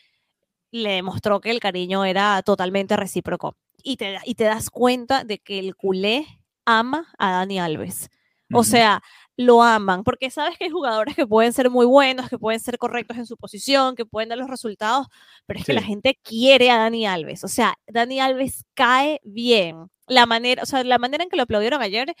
le 0.69 0.91
demostró 0.91 1.41
que 1.41 1.49
el 1.49 1.59
cariño 1.59 2.05
era 2.05 2.39
totalmente 2.43 2.97
recíproco. 2.97 3.57
Y 3.81 3.97
te, 3.97 4.19
y 4.25 4.35
te 4.35 4.43
das 4.43 4.69
cuenta 4.69 5.23
de 5.23 5.39
que 5.39 5.57
el 5.57 5.75
culé 5.75 6.27
ama 6.65 7.07
a 7.17 7.31
Dani 7.31 7.59
Alves. 7.59 8.11
O 8.53 8.63
sea, 8.63 9.01
lo 9.35 9.61
aman, 9.61 10.03
porque 10.03 10.31
sabes 10.31 10.57
que 10.57 10.65
hay 10.65 10.71
jugadores 10.71 11.15
que 11.15 11.27
pueden 11.27 11.53
ser 11.53 11.69
muy 11.69 11.85
buenos, 11.85 12.29
que 12.29 12.39
pueden 12.39 12.59
ser 12.59 12.77
correctos 12.77 13.17
en 13.17 13.25
su 13.25 13.37
posición, 13.37 13.95
que 13.95 14.05
pueden 14.05 14.29
dar 14.29 14.37
los 14.37 14.49
resultados, 14.49 15.07
pero 15.45 15.59
es 15.59 15.65
que 15.65 15.73
la 15.73 15.83
gente 15.83 16.19
quiere 16.23 16.71
a 16.71 16.77
Dani 16.77 17.05
Alves. 17.05 17.43
O 17.43 17.47
sea, 17.47 17.75
Dani 17.87 18.19
Alves 18.19 18.65
cae 18.73 19.19
bien. 19.23 19.89
La 20.07 20.25
manera, 20.25 20.63
o 20.63 20.65
sea, 20.65 20.83
la 20.83 20.97
manera 20.97 21.23
en 21.23 21.29
que 21.29 21.35
lo 21.35 21.43
aplaudieron 21.43 21.81
ayer 21.81 22.15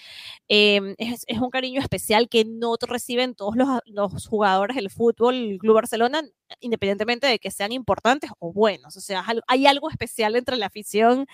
eh, 0.49 0.95
es, 0.97 1.23
es 1.25 1.39
un 1.39 1.49
cariño 1.49 1.79
especial 1.79 2.27
que 2.27 2.43
no 2.45 2.75
reciben 2.81 3.33
todos 3.33 3.55
los, 3.55 3.67
los 3.85 4.27
jugadores 4.27 4.75
del 4.75 4.89
fútbol 4.89 5.57
Club 5.59 5.75
Barcelona, 5.75 6.21
independientemente 6.59 7.27
de 7.27 7.39
que 7.39 7.49
sean 7.49 7.71
importantes 7.71 8.29
o 8.39 8.51
buenos. 8.51 8.97
O 8.97 9.01
sea, 9.01 9.25
hay 9.47 9.67
algo 9.67 9.89
especial 9.89 10.35
entre 10.35 10.57
la 10.57 10.65
afición 10.65 11.27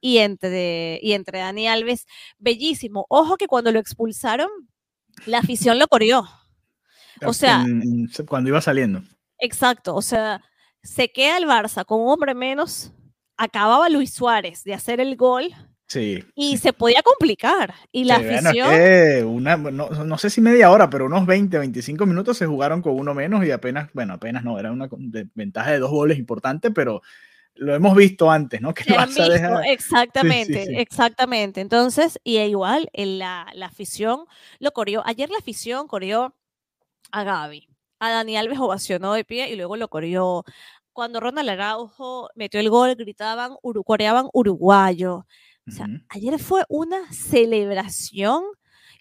y 0.00 0.18
entre, 0.18 0.98
y 1.02 1.12
entre 1.12 1.40
Dani 1.40 1.68
Alves. 1.68 2.06
Bellísimo. 2.38 3.06
Ojo 3.08 3.36
que 3.36 3.46
cuando 3.46 3.70
lo 3.70 3.78
expulsaron, 3.78 4.48
la 5.26 5.38
afición 5.38 5.78
lo 5.78 5.88
corrió. 5.88 6.26
O 7.26 7.32
sea, 7.32 7.64
cuando 8.26 8.48
iba 8.48 8.60
saliendo. 8.60 9.02
Exacto, 9.38 9.94
o 9.94 10.02
sea, 10.02 10.42
se 10.82 11.10
queda 11.10 11.38
el 11.38 11.44
Barça 11.44 11.84
con 11.84 12.00
un 12.00 12.08
hombre 12.08 12.34
menos, 12.34 12.92
acababa 13.36 13.88
Luis 13.88 14.12
Suárez 14.12 14.64
de 14.64 14.74
hacer 14.74 15.00
el 15.00 15.16
gol 15.16 15.54
Sí. 15.88 16.22
y 16.34 16.58
se 16.58 16.72
podía 16.74 17.02
complicar. 17.02 17.74
Y 17.90 18.04
la 18.04 18.18
Sí, 18.18 18.22
bueno, 18.24 18.38
es 18.38 18.46
afición, 18.46 18.70
que 18.70 19.24
una, 19.24 19.56
no, 19.56 19.88
no 19.88 20.18
sé 20.18 20.28
si 20.30 20.40
media 20.42 20.70
hora, 20.70 20.90
pero 20.90 21.06
unos 21.06 21.24
20, 21.26 21.58
25 21.58 22.04
minutos 22.06 22.36
se 22.36 22.46
jugaron 22.46 22.82
con 22.82 22.94
uno 22.98 23.14
menos 23.14 23.44
y 23.44 23.50
apenas, 23.50 23.88
bueno, 23.94 24.14
apenas 24.14 24.44
no, 24.44 24.58
era 24.58 24.70
una 24.70 24.88
de- 24.98 25.28
ventaja 25.34 25.70
de 25.72 25.78
dos 25.78 25.90
goles 25.90 26.18
importante, 26.18 26.70
pero 26.70 27.00
lo 27.54 27.74
hemos 27.74 27.96
visto 27.96 28.30
antes, 28.30 28.60
¿no? 28.60 28.74
Que 28.74 28.84
Barça 28.84 29.06
visto, 29.06 29.28
deja- 29.30 29.62
exactamente, 29.66 30.66
sí. 30.66 30.74
exactamente. 30.76 31.60
Entonces, 31.62 32.20
y 32.22 32.36
igual 32.38 32.90
en 32.92 33.18
la, 33.18 33.46
la 33.54 33.66
afición 33.66 34.26
lo 34.58 34.72
corrió. 34.72 35.02
Ayer 35.06 35.30
la 35.30 35.38
afición 35.38 35.88
corrió 35.88 36.34
a 37.12 37.24
Gaby. 37.24 37.66
A 38.00 38.10
Dani 38.10 38.36
Alves 38.36 38.58
ovacionó 38.60 39.14
de 39.14 39.24
pie 39.24 39.48
y 39.50 39.56
luego 39.56 39.76
lo 39.76 39.88
corrió. 39.88 40.44
Cuando 40.92 41.18
Ronald 41.18 41.48
Araujo 41.48 42.28
metió 42.34 42.60
el 42.60 42.70
gol, 42.70 42.94
gritaban, 42.94 43.52
uru- 43.62 43.82
coreaban 43.84 44.28
uruguayo. 44.34 45.26
O 45.68 45.70
sea, 45.70 45.86
Ujú. 45.86 45.96
ayer 46.08 46.38
fue 46.38 46.64
una 46.68 47.12
celebración 47.12 48.42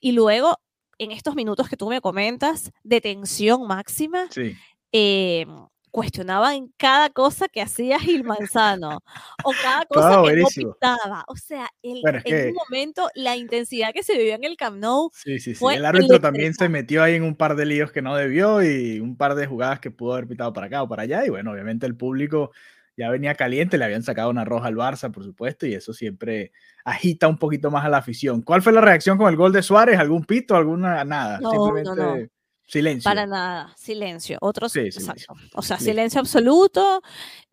y 0.01 0.11
luego, 0.11 0.57
en 0.99 1.11
estos 1.11 1.35
minutos 1.35 1.69
que 1.69 1.77
tú 1.77 1.89
me 1.89 2.01
comentas, 2.01 2.71
de 2.83 3.01
tensión 3.01 3.65
máxima, 3.67 4.27
Sí. 4.29 4.53
eh, 4.91 5.45
cuestionaban 5.89 6.71
cada 6.77 7.09
cosa 7.09 7.47
que 7.47 7.61
hacía 7.61 7.97
Gil 7.99 8.23
Manzano 8.23 8.99
o 9.43 9.51
cada 9.63 9.85
cosa 9.89 10.09
que 10.09 10.15
no 10.15 10.21
buenísimo. 10.21 10.73
pitaba. 10.73 11.23
O 11.27 11.35
sea, 11.35 11.69
el- 11.81 12.01
Bueno, 12.01 12.19
en 12.19 12.23
que- 12.23 12.47
un 12.49 12.53
momento 12.53 13.09
la 13.15 13.35
intensidad 13.35 13.93
que 13.93 14.03
se 14.03 14.15
vivió 14.17 14.35
en 14.35 14.43
el 14.43 14.57
Camp 14.57 14.77
Nou 14.77 15.09
Sí, 15.13 15.39
sí, 15.39 15.53
sí. 15.53 15.55
fue 15.55 15.75
El 15.75 15.85
árbitro 15.85 16.19
también 16.19 16.53
se 16.53 16.69
metió 16.69 17.01
ahí 17.01 17.15
en 17.15 17.23
un 17.23 17.35
par 17.35 17.55
de 17.55 17.65
líos 17.65 17.91
que 17.91 18.01
no 18.03 18.15
debió 18.15 18.61
y 18.61 18.99
un 18.99 19.17
par 19.17 19.33
de 19.33 19.47
jugadas 19.47 19.79
que 19.79 19.89
pudo 19.89 20.13
haber 20.13 20.27
pitado 20.27 20.53
para 20.53 20.67
acá 20.67 20.83
o 20.83 20.87
para 20.89 21.03
allá. 21.03 21.25
Y 21.25 21.29
bueno, 21.29 21.51
obviamente 21.51 21.87
el 21.87 21.95
público 21.95 22.51
ya 22.97 23.09
venía 23.11 23.35
caliente, 23.35 23.77
le 23.77 23.85
habían 23.85 24.03
sacado 24.03 24.29
una 24.31 24.43
roja 24.43 24.67
al 24.67 24.75
Barça, 24.75 25.11
por 25.11 25.23
supuesto, 25.23 25.65
y 25.67 25.73
eso 25.75 25.93
siempre 25.93 26.51
agita 26.83 27.27
un 27.27 27.37
poquito 27.37 27.69
más 27.71 27.85
a 27.85 27.89
la 27.89 27.97
afición. 27.97 28.41
¿Cuál 28.41 28.61
fue 28.63 28.73
la 28.73 28.81
reacción 28.81 29.17
con 29.17 29.29
el 29.29 29.35
gol 29.37 29.53
de 29.53 29.61
Suárez? 29.63 29.99
¿Algún 29.99 30.25
pito? 30.25 30.55
¿Alguna? 30.55 31.03
Nada. 31.05 31.39
No, 31.39 31.53
no, 31.53 31.65
Simplemente 31.65 32.01
no. 32.23 32.27
silencio. 32.65 33.09
Para 33.09 33.25
nada, 33.27 33.73
silencio. 33.77 34.37
Otros, 34.41 34.71
Sí, 34.71 34.91
silencio. 34.91 35.11
exacto. 35.13 35.33
O 35.53 35.61
sea, 35.61 35.77
silencio 35.79 36.19
absoluto. 36.19 37.01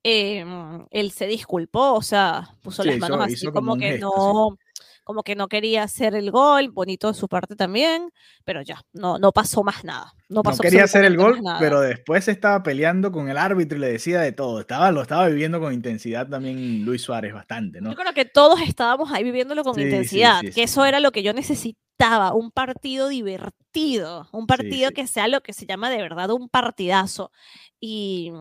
eh, 0.06 0.44
él 0.90 1.10
se 1.12 1.26
disculpó, 1.26 1.94
o 1.94 2.02
sea, 2.02 2.48
puso 2.62 2.84
las 2.84 2.98
manos 2.98 3.16
hizo- 3.16 3.24
así 3.24 3.32
hizo 3.34 3.52
como 3.52 3.76
que 3.76 3.92
gesto, 3.92 4.56
sí. 4.73 4.73
No, 5.04 5.14
como 5.14 5.22
que 5.22 5.36
no 5.36 5.48
quería 5.48 5.82
hacer 5.82 6.14
el 6.14 6.30
gol, 6.30 6.70
bonito 6.70 7.08
de 7.08 7.14
su 7.14 7.28
parte 7.28 7.56
también, 7.56 8.10
pero 8.44 8.62
ya, 8.62 8.82
no, 8.92 9.18
no 9.18 9.32
pasó 9.32 9.62
más 9.62 9.84
nada. 9.84 10.12
No, 10.28 10.42
pasó 10.42 10.62
quería 10.62 10.84
hacer 10.84 11.04
el 11.04 11.16
gol, 11.16 11.40
pero 11.58 11.80
después 11.80 12.26
estaba 12.28 12.62
peleando 12.62 13.12
con 13.12 13.28
el 13.28 13.36
árbitro 13.36 13.78
y 13.78 13.80
le 13.82 13.92
decía 13.92 14.20
de 14.20 14.32
todo. 14.32 14.60
Estaba, 14.60 14.90
lo 14.90 15.02
estaba 15.02 15.28
viviendo 15.28 15.60
con 15.60 15.72
intensidad 15.72 16.28
también 16.28 16.84
Luis 16.84 17.02
Suárez 17.02 17.32
bastante, 17.32 17.80
¿no? 17.80 17.90
Yo 17.90 17.96
creo 17.96 18.14
que 18.14 18.24
todos 18.24 18.60
estábamos 18.62 19.12
ahí 19.12 19.22
viviéndolo 19.22 19.62
con 19.62 19.78
intensidad, 19.78 20.42
que 20.54 20.62
eso 20.62 20.84
era 20.84 21.00
lo 21.00 21.12
que 21.12 21.22
yo 21.22 21.32
necesitaba, 21.32 22.34
un 22.34 22.50
partido 22.50 23.08
divertido, 23.08 24.28
un 24.32 24.46
partido 24.46 24.90
que 24.90 25.06
sea 25.06 25.28
lo 25.28 25.42
que 25.42 25.52
se 25.52 25.66
llama 25.66 25.90
de 25.90 25.98
verdad 25.98 26.30
un 26.30 26.48
partidazo. 26.48 27.30
Y, 27.78 28.32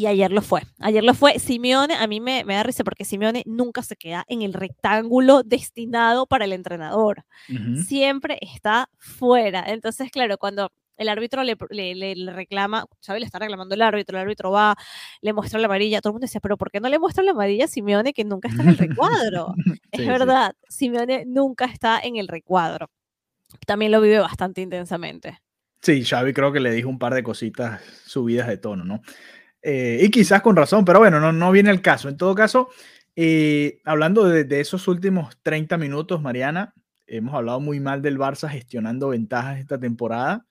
y 0.00 0.06
ayer 0.06 0.32
lo 0.32 0.40
fue. 0.40 0.62
Ayer 0.78 1.04
lo 1.04 1.12
fue. 1.12 1.38
Simeone, 1.38 1.94
a 1.94 2.06
mí 2.06 2.20
me, 2.20 2.42
me, 2.44 2.54
da 2.54 2.62
risa 2.62 2.84
porque 2.84 3.04
Simeone 3.04 3.42
nunca 3.44 3.82
se 3.82 3.96
queda 3.96 4.24
en 4.28 4.40
el 4.40 4.54
rectángulo 4.54 5.42
destinado 5.42 6.26
para 6.26 6.46
el 6.46 6.54
entrenador. 6.54 7.26
Siempre 7.86 8.38
está 8.40 8.88
fuera. 8.96 9.62
Entonces, 9.66 10.10
claro, 10.10 10.38
cuando 10.38 10.72
el 10.96 11.10
árbitro 11.10 11.42
le, 11.42 11.56
le, 11.70 12.32
reclama, 12.32 12.86
¿sabes? 13.00 13.20
Le 13.20 13.26
está 13.26 13.38
reclamando 13.38 13.74
el 13.74 13.82
árbitro, 13.82 14.16
el 14.16 14.22
árbitro 14.22 14.50
va, 14.50 14.74
le 15.20 15.34
muestra 15.34 15.60
la 15.60 15.66
amarilla. 15.66 16.00
Todo 16.00 16.12
el 16.12 16.14
mundo 16.14 16.24
decía, 16.24 16.40
pero 16.40 16.56
¿por 16.56 16.70
qué 16.70 16.80
no 16.80 16.88
le 16.88 16.98
muestra 16.98 17.22
la 17.22 17.32
amarilla 17.32 17.66
a 17.66 17.68
Simeone 17.68 18.14
que 18.14 18.24
nunca 18.24 18.48
está 18.48 18.62
en 18.62 18.70
el 18.70 18.78
recuadro? 18.78 19.54
es 19.92 20.06
verdad, 20.06 20.54
Simeone 20.68 21.24
nunca 21.26 21.66
está 21.66 22.00
en 22.00 22.16
el 22.16 22.26
recuadro. 22.26 22.90
También 23.66 23.92
lo 23.92 24.00
vive 24.00 24.18
bastante 24.18 24.62
intensamente. 24.62 25.40
Sí, 25.82 26.04
Xavi 26.04 26.34
creo 26.34 26.52
que 26.52 26.60
le 26.60 26.70
dijo 26.70 26.88
un 26.88 26.98
par 26.98 27.14
de 27.14 27.22
cositas 27.22 27.80
subidas 28.04 28.48
de 28.48 28.58
tono, 28.58 28.84
¿no? 28.84 29.00
Eh, 29.62 30.00
y 30.02 30.10
quizás 30.10 30.40
con 30.42 30.56
razón, 30.56 30.84
pero 30.84 30.98
bueno, 30.98 31.20
no, 31.20 31.32
no 31.32 31.52
viene 31.52 31.70
el 31.70 31.82
caso. 31.82 32.08
En 32.08 32.16
todo 32.16 32.34
caso, 32.34 32.68
eh, 33.16 33.80
hablando 33.84 34.24
de, 34.28 34.60
esos 34.60 34.88
últimos 34.88 35.36
30 35.42 35.76
minutos, 35.78 36.22
Mariana, 36.22 36.74
hemos 37.06 37.34
hablado 37.34 37.60
muy 37.60 37.80
mal 37.80 38.02
del 38.02 38.18
Barça 38.18 38.48
gestionando 38.48 39.08
ventajas 39.08 39.58
esta 39.58 39.78
temporada. 39.78 40.46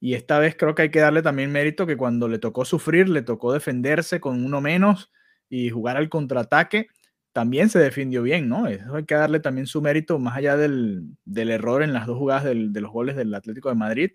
Y 0.00 0.14
esta 0.14 0.38
vez 0.38 0.56
creo 0.56 0.74
que 0.74 0.82
hay 0.82 0.90
que 0.90 1.00
darle 1.00 1.22
también 1.22 1.52
mérito 1.52 1.86
que 1.86 1.96
cuando 1.96 2.28
le 2.28 2.38
tocó 2.38 2.64
sufrir, 2.64 3.08
le 3.08 3.22
tocó 3.22 3.52
defenderse 3.52 4.20
con 4.20 4.44
uno 4.44 4.60
menos 4.60 5.12
y 5.48 5.70
jugar 5.70 5.96
al 5.96 6.08
contraataque, 6.08 6.88
también 7.32 7.68
se 7.70 7.78
defendió 7.78 8.22
bien, 8.22 8.48
¿no? 8.48 8.66
Eso 8.66 8.96
hay 8.96 9.04
que 9.04 9.14
darle 9.14 9.40
también 9.40 9.66
su 9.66 9.80
mérito, 9.80 10.18
más 10.18 10.36
allá 10.36 10.56
del, 10.56 11.16
error 11.26 11.82
en 11.82 11.92
las 11.92 12.06
dos 12.06 12.18
jugadas 12.18 12.44
de 12.44 12.80
los 12.80 12.90
goles 12.90 13.16
del 13.16 13.34
Atlético 13.34 13.68
de 13.68 13.74
Madrid 13.76 14.10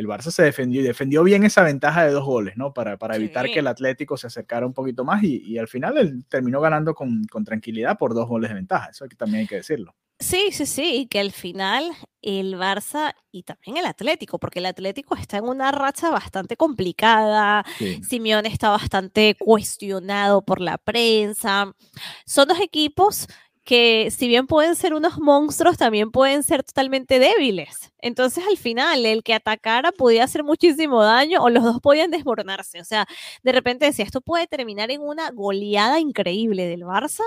el 0.00 0.06
Barça 0.06 0.30
se 0.30 0.42
defendió 0.42 0.80
y 0.80 0.84
defendió 0.84 1.22
bien 1.22 1.44
esa 1.44 1.62
ventaja 1.62 2.04
de 2.04 2.12
dos 2.12 2.24
goles, 2.24 2.56
¿no? 2.56 2.72
Para, 2.72 2.96
para 2.96 3.16
evitar 3.16 3.46
que 3.46 3.58
el 3.58 3.66
Atlético 3.66 4.16
se 4.16 4.26
acercara 4.26 4.66
un 4.66 4.72
poquito 4.72 5.04
más 5.04 5.22
y, 5.22 5.58
al 5.58 5.68
final 5.68 5.98
él 5.98 6.24
terminó 6.28 6.60
ganando 6.60 6.94
con, 6.94 7.26
tranquilidad 7.44 7.98
por 7.98 8.14
dos 8.14 8.26
goles 8.26 8.50
de 8.50 8.54
ventaja. 8.54 8.88
Eso 8.90 9.06
también 9.16 9.42
hay 9.42 9.46
que 9.46 9.56
decirlo. 9.56 9.94
Sí, 10.18 10.50
sí, 10.52 10.66
sí, 10.66 10.96
y 10.96 11.06
que 11.06 11.20
al 11.20 11.32
final 11.32 11.90
el 12.22 12.54
Barça 12.56 13.14
y 13.30 13.42
también 13.42 13.76
el 13.78 13.86
Atlético, 13.86 14.38
porque 14.38 14.58
el 14.58 14.66
Atlético 14.66 15.16
está 15.16 15.38
en 15.38 15.44
una 15.44 15.70
racha 15.72 16.10
bastante 16.10 16.56
complicada, 16.56 17.64
Simeone 18.02 18.48
está 18.48 18.70
bastante 18.70 19.36
cuestionado 19.38 20.42
por 20.42 20.60
la 20.60 20.76
prensa, 20.78 21.74
son 22.26 22.48
dos 22.48 22.60
equipos 22.60 23.26
que 23.64 24.10
si 24.10 24.26
bien 24.26 24.46
pueden 24.46 24.74
ser 24.74 24.94
unos 24.94 25.18
monstruos, 25.18 25.76
también 25.76 26.10
pueden 26.10 26.42
ser 26.42 26.62
totalmente 26.62 27.18
débiles. 27.18 27.92
Entonces 27.98 28.44
al 28.48 28.56
final 28.56 29.04
el 29.06 29.22
que 29.22 29.34
atacara 29.34 29.92
podía 29.92 30.24
hacer 30.24 30.42
muchísimo 30.44 31.02
daño 31.02 31.42
o 31.42 31.50
los 31.50 31.62
dos 31.62 31.80
podían 31.80 32.10
desmoronarse. 32.10 32.80
O 32.80 32.84
sea, 32.84 33.06
de 33.42 33.52
repente 33.52 33.86
decía, 33.86 34.04
esto 34.04 34.20
puede 34.20 34.46
terminar 34.46 34.90
en 34.90 35.02
una 35.02 35.30
goleada 35.30 36.00
increíble 36.00 36.66
del 36.66 36.82
Barça 36.82 37.22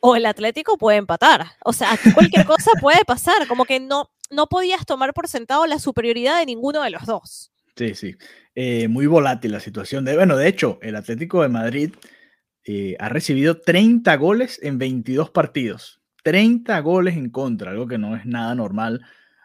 o 0.00 0.16
el 0.16 0.26
Atlético 0.26 0.76
puede 0.76 0.98
empatar. 0.98 1.46
O 1.64 1.72
sea, 1.72 1.98
cualquier 2.14 2.44
cosa 2.44 2.70
puede 2.80 3.04
pasar, 3.04 3.46
como 3.46 3.64
que 3.64 3.80
no, 3.80 4.10
no 4.30 4.48
podías 4.48 4.84
tomar 4.84 5.14
por 5.14 5.28
sentado 5.28 5.66
la 5.66 5.78
superioridad 5.78 6.38
de 6.38 6.46
ninguno 6.46 6.82
de 6.82 6.90
los 6.90 7.06
dos. 7.06 7.52
Sí, 7.76 7.94
sí. 7.94 8.16
Eh, 8.54 8.88
muy 8.88 9.06
volátil 9.06 9.52
la 9.52 9.60
situación. 9.60 10.04
De, 10.04 10.14
bueno, 10.16 10.36
de 10.36 10.48
hecho, 10.48 10.78
el 10.82 10.96
Atlético 10.96 11.42
de 11.42 11.48
Madrid 11.48 11.94
eh, 12.64 12.96
ha 12.98 13.08
recibido 13.08 13.60
30 13.60 14.16
goles 14.16 14.60
en 14.62 14.78
22 14.78 15.30
partidos. 15.30 16.00
30 16.22 16.78
goles 16.80 17.16
en 17.16 17.30
contra, 17.30 17.72
algo 17.72 17.86
que 17.86 17.98
no 17.98 18.16
es 18.16 18.26
nada 18.26 18.54
normal 18.54 19.02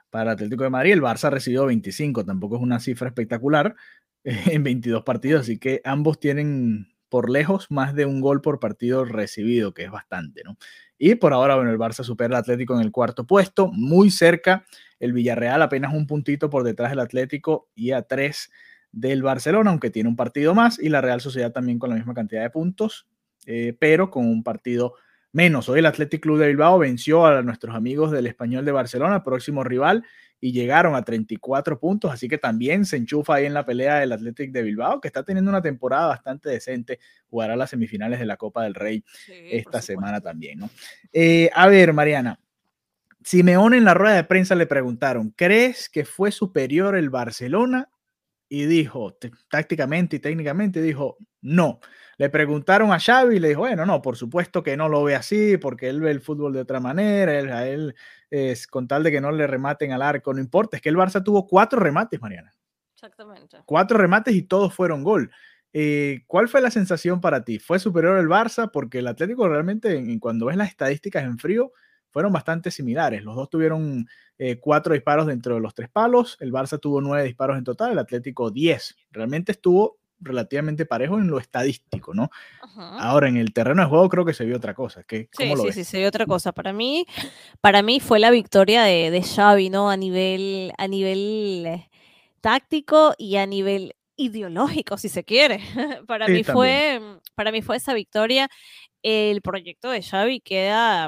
para 0.10 0.34
Atlético 0.34 0.64
de 0.64 0.70
Madrid. 0.70 0.94
El 0.94 1.02
Barça 1.02 1.26
ha 1.26 1.30
recibido 1.32 1.66
25, 1.66 2.26
tampoco 2.26 2.58
es 2.58 2.62
una 2.62 2.80
cifra 2.80 3.08
espectacular 3.08 3.76
en 4.24 4.64
22 4.64 5.04
partidos, 5.04 5.42
así 5.42 5.58
que 5.58 5.82
ambos 5.84 6.20
tienen 6.20 6.88
por 7.10 7.30
lejos 7.30 7.72
más 7.72 7.96
de 7.96 8.06
un 8.06 8.22
gol 8.22 8.42
por 8.42 8.60
partido 8.60 9.06
recibido, 9.06 9.74
que 9.74 9.86
es 9.86 9.92
bastante, 9.92 10.44
¿no? 10.44 10.58
Y 10.98 11.16
por 11.16 11.34
ahora, 11.34 11.56
bueno, 11.56 11.72
el 11.72 11.78
Barça 11.78 12.04
supera 12.04 12.36
al 12.36 12.42
Atlético 12.42 12.76
en 12.76 12.82
el 12.82 12.92
cuarto 12.92 13.26
puesto, 13.26 13.72
muy 13.72 14.10
cerca. 14.10 14.66
El 15.00 15.14
Villarreal 15.14 15.62
apenas 15.62 15.94
un 15.94 16.08
puntito 16.08 16.50
por 16.50 16.64
detrás 16.64 16.90
del 16.90 17.00
Atlético 17.00 17.70
y 17.76 17.92
a 17.92 18.02
tres 18.02 18.52
del 18.92 19.24
Barcelona, 19.24 19.70
aunque 19.70 19.90
tiene 19.90 20.10
un 20.10 20.16
partido 20.16 20.56
más, 20.56 20.80
y 20.80 20.90
la 20.90 21.02
Real 21.02 21.22
Sociedad 21.22 21.52
también 21.52 21.80
con 21.80 21.90
la 21.90 21.96
misma 21.96 22.14
cantidad 22.14 22.42
de 22.42 22.50
puntos, 22.50 23.08
eh, 23.46 23.76
pero 23.80 24.10
con 24.10 24.26
un 24.26 24.44
partido 24.44 24.96
menos. 25.32 25.70
Hoy 25.70 25.80
el 25.80 25.86
Athletic 25.86 26.22
Club 26.22 26.40
de 26.40 26.48
Bilbao 26.48 26.80
venció 26.80 27.26
a 27.26 27.42
nuestros 27.42 27.76
amigos 27.76 28.12
del 28.12 28.28
Español 28.28 28.66
de 28.66 28.72
Barcelona, 28.72 29.24
próximo 29.24 29.64
rival, 29.64 30.04
y 30.40 30.52
llegaron 30.52 30.96
a 30.96 31.04
34 31.04 31.80
puntos, 31.80 32.12
así 32.12 32.28
que 32.28 32.38
también 32.38 32.86
se 32.86 32.98
enchufa 32.98 33.36
ahí 33.36 33.46
en 33.46 33.54
la 33.54 33.66
pelea 33.66 34.00
del 34.00 34.12
Athletic 34.12 34.52
de 34.52 34.62
Bilbao, 34.62 35.02
que 35.02 35.08
está 35.08 35.24
teniendo 35.24 35.50
una 35.50 35.62
temporada 35.62 36.08
bastante 36.08 36.50
decente, 36.50 37.00
jugará 37.30 37.56
las 37.56 37.72
semifinales 37.72 38.20
de 38.20 38.26
la 38.26 38.38
Copa 38.38 38.64
del 38.64 38.76
Rey 38.76 39.04
esta 39.28 39.82
semana 39.82 40.22
también, 40.22 40.60
¿no? 40.60 40.70
Eh, 41.12 41.50
a 41.54 41.68
ver, 41.68 41.94
Mariana, 41.94 42.40
Simeone 43.24 43.78
en 43.78 43.84
la 43.84 43.94
rueda 43.94 44.16
de 44.16 44.24
prensa 44.24 44.56
le 44.56 44.68
preguntaron, 44.68 45.32
¿crees 45.32 45.90
que 45.90 46.06
fue 46.06 46.32
superior 46.32 46.96
el 46.96 47.10
Barcelona 47.10 47.90
y 48.50 48.66
dijo, 48.66 49.18
tácticamente 49.50 50.18
y 50.18 50.20
técnicamente, 50.20 50.82
dijo, 50.82 51.18
no. 51.42 51.80
Le 52.18 52.30
preguntaron 52.30 52.92
a 52.92 53.00
Xavi 53.00 53.36
y 53.36 53.40
le 53.40 53.50
dijo, 53.50 53.62
bueno, 53.62 53.86
no, 53.86 54.02
por 54.02 54.18
supuesto 54.18 54.64
que 54.64 54.76
no 54.76 54.90
lo 54.90 55.04
ve 55.04 55.16
así, 55.16 55.58
porque 55.58 55.90
él 55.90 56.02
ve 56.02 56.12
el 56.12 56.22
fútbol 56.22 56.54
de 56.54 56.62
otra 56.62 56.80
manera, 56.80 57.38
él, 57.38 57.52
a 57.52 57.68
él 57.68 57.96
es 58.30 58.68
con 58.68 58.88
tal 58.88 59.04
de 59.04 59.12
que 59.12 59.22
no 59.22 59.32
le 59.32 59.46
rematen 59.48 59.92
al 59.92 60.02
arco, 60.02 60.34
no 60.34 60.40
importa, 60.40 60.78
es 60.78 60.82
que 60.82 60.90
el 60.90 60.96
Barça 60.98 61.24
tuvo 61.24 61.46
cuatro 61.48 61.80
remates, 61.80 62.20
Mariana. 62.22 62.54
Exactamente. 62.96 63.58
Cuatro 63.66 63.98
remates 63.98 64.34
y 64.34 64.42
todos 64.42 64.74
fueron 64.74 65.04
gol. 65.04 65.32
Eh, 65.74 66.24
¿Cuál 66.26 66.48
fue 66.48 66.62
la 66.62 66.72
sensación 66.72 67.22
para 67.22 67.44
ti? 67.44 67.60
¿Fue 67.60 67.78
superior 67.78 68.18
el 68.18 68.28
Barça? 68.28 68.72
Porque 68.72 69.00
el 69.00 69.08
Atlético 69.08 69.48
realmente, 69.48 70.04
cuando 70.20 70.48
ves 70.48 70.58
las 70.58 70.70
estadísticas 70.70 71.24
en 71.24 71.38
frío, 71.38 71.72
fueron 72.12 72.34
bastante 72.34 72.72
similares. 72.72 73.24
Los 73.24 73.36
dos 73.36 73.50
tuvieron 73.50 74.08
eh, 74.38 74.60
cuatro 74.60 74.94
disparos 74.94 75.28
dentro 75.28 75.56
de 75.56 75.62
los 75.62 75.74
tres 75.74 75.90
palos, 75.90 76.38
el 76.40 76.52
Barça 76.52 76.80
tuvo 76.80 77.02
nueve 77.02 77.26
disparos 77.26 77.58
en 77.58 77.64
total, 77.64 77.92
el 77.92 78.00
Atlético 78.00 78.52
diez. 78.52 78.96
Realmente 79.12 79.52
estuvo 79.52 79.98
relativamente 80.20 80.86
parejo 80.86 81.20
en 81.20 81.28
lo 81.28 81.40
estadístico, 81.40 82.14
¿no? 82.14 82.30
Ahora, 82.76 83.28
en 83.30 83.38
el 83.38 83.54
terreno 83.54 83.84
de 83.84 83.88
juego 83.88 84.10
creo 84.10 84.26
que 84.26 84.34
se 84.34 84.46
vio 84.46 84.58
otra 84.58 84.74
cosa. 84.74 85.04
¿Qué, 85.04 85.30
sí, 85.32 85.54
sí, 85.56 85.72
sí, 85.74 85.84
se 85.84 86.00
vio 86.00 86.08
otra 86.08 86.26
cosa. 86.26 86.52
Para 86.52 86.74
mí, 86.74 87.06
para 87.62 87.82
mí 87.82 88.00
fue 88.00 88.20
la 88.20 88.32
victoria 88.32 88.84
de, 88.84 89.12
de 89.12 89.22
Xavi, 89.22 89.70
¿no? 89.70 89.90
A 89.90 89.98
nivel, 89.98 90.74
a 90.78 90.88
nivel 90.88 91.86
táctico 92.42 93.14
y 93.18 93.36
a 93.36 93.46
nivel 93.46 93.96
ideológico, 94.16 94.98
si 94.98 95.10
se 95.10 95.24
quiere. 95.24 95.62
para, 96.08 96.28
mí 96.28 96.44
fue, 96.44 97.00
para 97.36 97.52
mí 97.52 97.62
fue 97.62 97.78
esa 97.78 97.94
victoria. 97.94 98.50
El 99.04 99.42
proyecto 99.42 99.90
de 99.90 100.02
Xavi 100.02 100.42
queda 100.42 101.08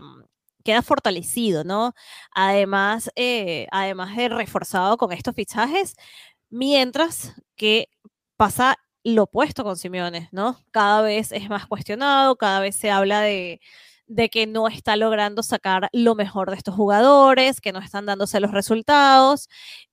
queda 0.64 0.82
fortalecido, 0.82 1.64
¿no? 1.64 1.94
Además, 2.34 3.12
eh, 3.16 3.68
además 3.72 4.16
de 4.16 4.30
reforzado 4.30 4.98
con 4.98 5.12
estos 5.12 5.36
fichajes, 5.36 5.96
mientras 6.50 7.34
que 7.56 7.90
pasa 8.38 8.78
lo 9.04 9.24
opuesto 9.24 9.64
con 9.64 9.78
Simeone, 9.78 10.30
¿no? 10.32 10.60
Cada 10.72 11.02
vez 11.02 11.32
es 11.32 11.50
más 11.50 11.68
cuestionado, 11.68 12.36
cada 12.38 12.60
vez 12.60 12.76
se 12.76 12.92
habla 12.92 13.22
de, 13.22 13.62
de 14.08 14.30
que 14.30 14.48
no 14.48 14.68
está 14.68 14.96
logrando 14.98 15.44
sacar 15.44 15.90
lo 15.94 16.16
mejor 16.16 16.50
de 16.52 16.58
estos 16.58 16.76
jugadores, 16.76 17.62
que 17.62 17.72
no 17.72 17.80
están 17.80 18.06
dándose 18.06 18.40
los 18.40 18.52
resultados. 18.52 19.50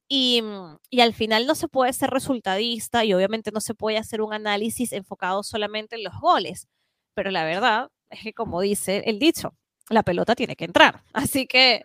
Y, 0.08 0.42
y, 0.90 1.00
al 1.00 1.14
final 1.14 1.46
no 1.46 1.54
se 1.56 1.68
puede 1.68 1.92
ser 1.92 2.10
resultadista 2.10 3.04
y 3.04 3.12
obviamente 3.14 3.50
no 3.52 3.60
se 3.60 3.74
puede 3.74 3.98
hacer 3.98 4.22
un 4.22 4.32
análisis 4.32 4.92
enfocado 4.92 5.42
solamente 5.42 5.96
en 5.96 6.04
los 6.04 6.14
goles. 6.20 6.68
Pero 7.14 7.30
la 7.30 7.44
verdad 7.44 7.90
es 8.10 8.22
que, 8.22 8.32
como 8.32 8.60
dice 8.60 9.02
el 9.06 9.18
dicho, 9.18 9.54
la 9.90 10.02
pelota 10.02 10.34
tiene 10.34 10.56
que 10.56 10.64
entrar. 10.64 11.02
Así 11.12 11.46
que 11.46 11.84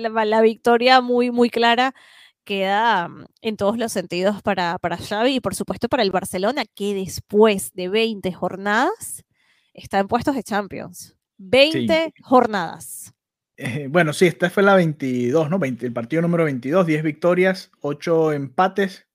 la, 0.00 0.40
victoria 0.40 1.00
muy, 1.00 1.30
muy 1.30 1.50
clara 1.50 1.94
queda 2.44 3.08
mm, 3.08 3.26
en 3.42 3.56
todos 3.56 3.78
los 3.78 3.92
sentidos 3.92 4.42
para, 4.42 4.78
para 4.78 4.96
Xavi 4.96 5.36
y 5.36 5.40
por 5.40 5.54
supuesto 5.54 5.88
para 5.88 6.02
el 6.02 6.10
Barcelona, 6.10 6.64
que 6.64 6.94
después 6.94 7.72
de 7.74 7.88
20 7.88 8.32
jornadas 8.32 9.24
está 9.74 9.98
en 9.98 10.08
puestos 10.08 10.34
de 10.34 10.42
Champions. 10.42 11.16
20 11.38 12.14
jornadas. 12.22 13.14
Eh, 13.56 13.88
bueno, 13.90 14.12
sí, 14.12 14.26
esta 14.26 14.50
fue 14.50 14.62
la 14.62 14.76
22, 14.76 15.50
¿no? 15.50 15.58
el 15.62 15.92
partido 15.92 16.22
número 16.22 16.44
22, 16.44 16.86
10 16.86 17.02
victorias, 17.02 17.72
8 17.80 18.32
empates, 18.32 19.07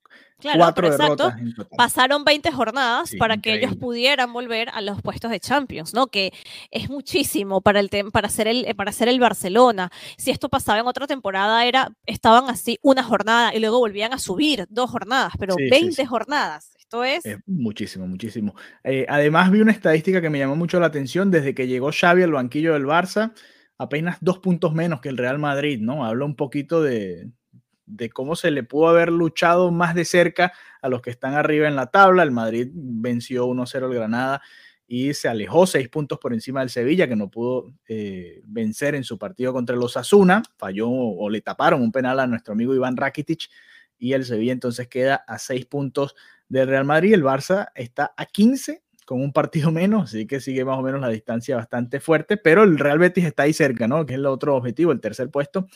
cuatro 0.56 0.90
derrotas. 0.90 1.36
Pasaron 1.78 2.24
20 2.24 2.52
jornadas 2.52 3.12
para 3.18 3.38
que 3.38 3.56
ellos 3.56 3.76
pudieran 3.76 4.32
volver 4.34 4.70
a 4.70 4.82
los 4.82 5.02
puestos 5.02 5.32
de 5.32 5.40
Champions, 5.40 5.94
¿no? 5.94 6.08
Que 6.08 6.34
es 6.72 6.90
muchísimo 6.90 7.62
para 7.62 7.80
el 7.80 7.90
para 8.12 8.30
ser 8.30 8.48
el 8.48 8.76
para 8.76 8.92
ser 8.92 9.08
el 9.08 9.20
Barcelona. 9.20 9.92
Si 10.18 10.32
esto 10.32 10.50
pasaba 10.50 10.80
en 10.80 10.88
otra 10.88 11.08
temporada 11.08 11.66
era 11.66 11.92
estaban 12.06 12.50
así 12.50 12.78
una 12.82 13.04
jornada 13.04 13.54
y 13.54 13.60
luego 13.60 13.80
volvían 13.80 14.14
a 14.14 14.20
subir 14.20 14.66
dos 14.70 14.90
jornadas, 14.90 15.34
pero 15.40 15.56
20 15.56 16.06
jornadas. 16.06 16.74
Esto 16.78 17.04
es... 17.04 17.24
muchísimo, 17.48 18.08
muchísimo. 18.08 18.56
Eh, 18.84 19.06
además 19.10 19.50
vi 19.50 19.62
una 19.62 19.72
estadística 19.72 20.22
que 20.22 20.30
me 20.30 20.40
llamó 20.40 20.56
mucho 20.56 20.80
la 20.80 20.88
atención 20.88 21.32
desde 21.32 21.56
que 21.56 21.68
llegó 21.68 21.92
Xavi 21.92 22.22
al 22.22 22.34
banquillo 22.34 22.74
del 22.74 22.86
Barça, 22.86 23.34
apenas 23.78 24.18
dos 24.22 24.40
puntos 24.40 24.74
menos 24.74 25.02
que 25.02 25.10
el 25.10 25.18
Real 25.18 25.40
Madrid, 25.40 25.80
¿no? 25.82 26.06
Habla 26.06 26.26
un 26.26 26.36
poquito 26.36 26.84
de, 26.84 27.32
de 27.86 28.10
cómo 28.10 28.36
se 28.36 28.52
le 28.52 28.64
pudo 28.64 28.88
haber 28.90 29.12
luchado 29.12 29.72
más 29.72 29.96
de 29.96 30.06
cerca 30.06 30.54
a 30.82 30.90
los 30.90 31.02
que 31.02 31.10
están 31.10 31.34
arriba 31.34 31.68
en 31.68 31.76
la 31.76 31.88
tabla. 31.88 32.24
El 32.24 32.32
Madrid 32.32 32.70
venció 32.74 33.48
1-0 33.48 33.88
el 33.88 33.94
Granada 33.94 34.42
y 34.88 35.14
se 35.14 35.28
alejó 35.28 35.66
seis 35.66 35.90
puntos 35.90 36.20
por 36.20 36.34
encima 36.34 36.60
del 36.60 36.70
Sevilla, 36.70 37.08
que 37.08 37.16
no 37.16 37.30
pudo 37.30 37.74
eh, 37.88 38.42
vencer 38.46 38.96
en 38.96 39.04
su 39.04 39.18
partido 39.18 39.54
contra 39.54 39.76
los 39.76 39.98
Asuna. 39.98 40.44
Falló 40.58 40.90
o 40.90 41.30
le 41.30 41.42
taparon 41.42 41.82
un 41.82 41.92
penal 41.92 42.20
a 42.20 42.28
nuestro 42.28 42.54
amigo 42.54 42.76
Iván 42.76 42.98
Rakitic 42.98 43.50
y 43.98 44.14
el 44.14 44.26
Sevilla 44.26 44.52
entonces 44.52 44.88
queda 44.88 45.16
a 45.28 45.40
seis 45.40 45.66
puntos 45.66 46.16
del 46.50 46.68
Real 46.68 46.86
Madrid. 46.86 47.14
El 47.14 47.24
Barça 47.24 47.70
está 47.76 48.14
a 48.18 48.26
15 48.26 48.84
con 49.06 49.22
un 49.22 49.34
partido 49.34 49.72
menos, 49.72 50.10
así 50.10 50.28
que 50.28 50.40
sigue 50.40 50.64
más 50.66 50.78
o 50.78 50.82
menos 50.82 51.02
la 51.02 51.10
distancia 51.10 51.56
bastante 51.56 52.00
fuerte, 52.00 52.38
pero 52.38 52.64
el 52.64 52.80
Real 52.80 53.00
Betis 53.00 53.26
está 53.26 53.44
ahí 53.44 53.54
cerca, 53.54 53.88
¿no? 53.88 54.06
Que 54.06 54.14
es 54.14 54.20
el 54.20 54.26
otro 54.26 54.56
objetivo, 54.56 54.92
el 54.92 55.02
tercer 55.02 55.30
puesto 55.30 55.68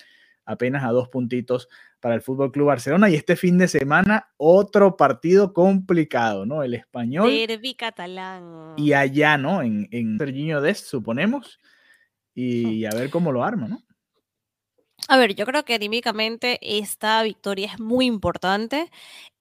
apenas 0.48 0.84
a 0.84 0.92
dos 0.92 1.10
puntitos 1.10 1.68
para 2.00 2.16
el 2.16 2.22
Fútbol 2.22 2.52
Club 2.52 2.68
Barcelona. 2.68 3.10
Y 3.10 3.16
este 3.16 3.36
fin 3.36 3.58
de 3.58 3.68
semana, 3.68 4.30
otro 4.38 4.98
partido 4.98 5.54
complicado, 5.54 6.46
¿no? 6.46 6.64
El 6.64 6.74
español. 6.74 7.30
Derby 7.30 7.76
catalán. 7.76 8.74
Y 8.78 8.94
allá, 8.94 9.38
¿no? 9.38 9.62
En, 9.62 9.88
en 9.92 10.18
Serginho 10.18 10.62
Dest, 10.62 10.88
suponemos. 10.88 11.60
Y 12.34 12.86
a 12.86 12.92
ver 12.92 13.10
cómo 13.10 13.32
lo 13.32 13.44
arma, 13.44 13.68
¿no? 13.68 13.84
A 15.08 15.18
ver, 15.18 15.36
yo 15.36 15.46
creo 15.46 15.64
que 15.64 15.76
anímicamente 15.76 16.60
esta 16.62 17.22
victoria 17.24 17.68
es 17.68 17.80
muy 17.80 18.06
importante 18.06 18.90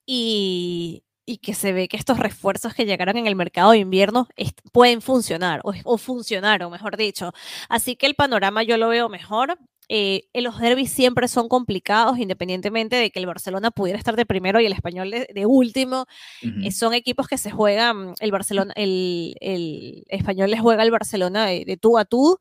y, 0.04 1.02
y 1.26 1.38
que 1.38 1.54
se 1.54 1.72
ve 1.72 1.88
que 1.88 1.96
estos 1.96 2.18
refuerzos 2.18 2.72
que 2.72 2.86
llegaron 2.86 3.16
en 3.16 3.26
el 3.26 3.34
mercado 3.34 3.72
de 3.72 3.78
invierno 3.78 4.28
pueden 4.72 5.02
funcionar 5.02 5.60
o, 5.64 5.72
o, 5.84 5.98
funcionaron, 5.98 6.70
mejor 6.70 6.96
dicho. 6.96 7.32
Así 7.68 7.96
que 7.96 8.06
el 8.06 8.14
panorama 8.14 8.62
yo 8.62 8.76
lo 8.76 8.88
veo 8.88 9.08
mejor. 9.08 9.58
Eh, 9.88 10.28
los 10.34 10.58
derbis 10.58 10.90
siempre 10.90 11.28
son 11.28 11.48
complicados, 11.48 12.18
independientemente 12.18 12.96
de 12.96 13.10
que 13.10 13.20
el 13.20 13.26
Barcelona 13.26 13.70
pudiera 13.70 13.98
estar 13.98 14.16
de 14.16 14.26
primero 14.26 14.60
y 14.60 14.66
el 14.66 14.72
español 14.72 15.10
de, 15.10 15.46
último. 15.46 16.06
Eh, 16.42 16.72
son 16.72 16.92
equipos 16.94 17.28
que 17.28 17.38
se 17.38 17.50
juegan, 17.50 18.14
el 18.20 18.32
Barcelona, 18.32 18.72
el, 18.76 20.04
español 20.08 20.50
les 20.50 20.60
juega 20.60 20.82
al 20.82 20.90
Barcelona 20.90 21.46
de, 21.46 21.78
tú 21.80 21.98
a 21.98 22.04
tú 22.04 22.38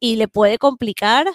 y 0.00 0.16
le 0.16 0.26
puede 0.26 0.58
complicar, 0.58 1.26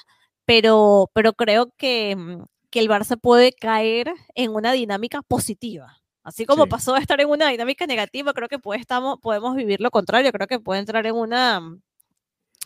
pero, 0.45 1.09
pero 1.13 1.33
creo 1.33 1.71
que, 1.77 2.37
que 2.69 2.79
el 2.79 2.89
Barça 2.89 3.19
puede 3.19 3.53
caer 3.53 4.13
en 4.35 4.51
una 4.53 4.73
dinámica 4.73 5.21
positiva. 5.21 6.01
Así 6.23 6.45
como 6.45 6.67
pasó 6.67 6.95
a 6.95 6.99
estar 6.99 7.21
en 7.21 7.29
una 7.29 7.49
dinámica 7.49 7.85
negativa, 7.85 8.33
creo 8.33 8.49
que 8.49 8.57
puede, 8.57 8.81
estamos, 8.81 9.19
podemos 9.21 9.55
vivir 9.55 9.79
lo 9.79 9.91
contrario, 9.91 10.31
creo 10.31 10.47
que 10.47 10.59
puede 10.59 10.79
entrar 10.79 11.05
en 11.05 11.15
una 11.15 11.61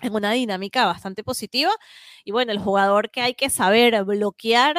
en 0.01 0.15
una 0.15 0.31
dinámica 0.31 0.85
bastante 0.85 1.23
positiva. 1.23 1.71
Y 2.23 2.31
bueno, 2.31 2.51
el 2.51 2.59
jugador 2.59 3.09
que 3.11 3.21
hay 3.21 3.33
que 3.33 3.49
saber 3.49 4.03
bloquear 4.03 4.77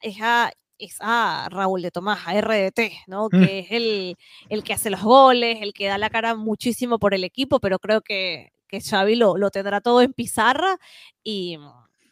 es 0.00 0.16
a, 0.20 0.52
es 0.78 0.96
a 1.00 1.48
Raúl 1.50 1.82
de 1.82 1.90
Tomás, 1.90 2.20
a 2.26 2.40
RDT, 2.40 2.80
¿no? 3.06 3.28
Mm. 3.30 3.44
Que 3.44 3.58
es 3.60 3.66
el, 3.70 4.16
el, 4.48 4.64
que 4.64 4.72
hace 4.72 4.90
los 4.90 5.02
goles, 5.02 5.58
el 5.60 5.72
que 5.72 5.86
da 5.86 5.98
la 5.98 6.10
cara 6.10 6.34
muchísimo 6.34 6.98
por 6.98 7.14
el 7.14 7.24
equipo, 7.24 7.60
pero 7.60 7.78
creo 7.78 8.00
que, 8.00 8.52
que 8.68 8.80
Xavi 8.80 9.16
lo, 9.16 9.36
lo 9.36 9.50
tendrá 9.50 9.80
todo 9.80 10.02
en 10.02 10.12
pizarra 10.12 10.78
y, 11.22 11.58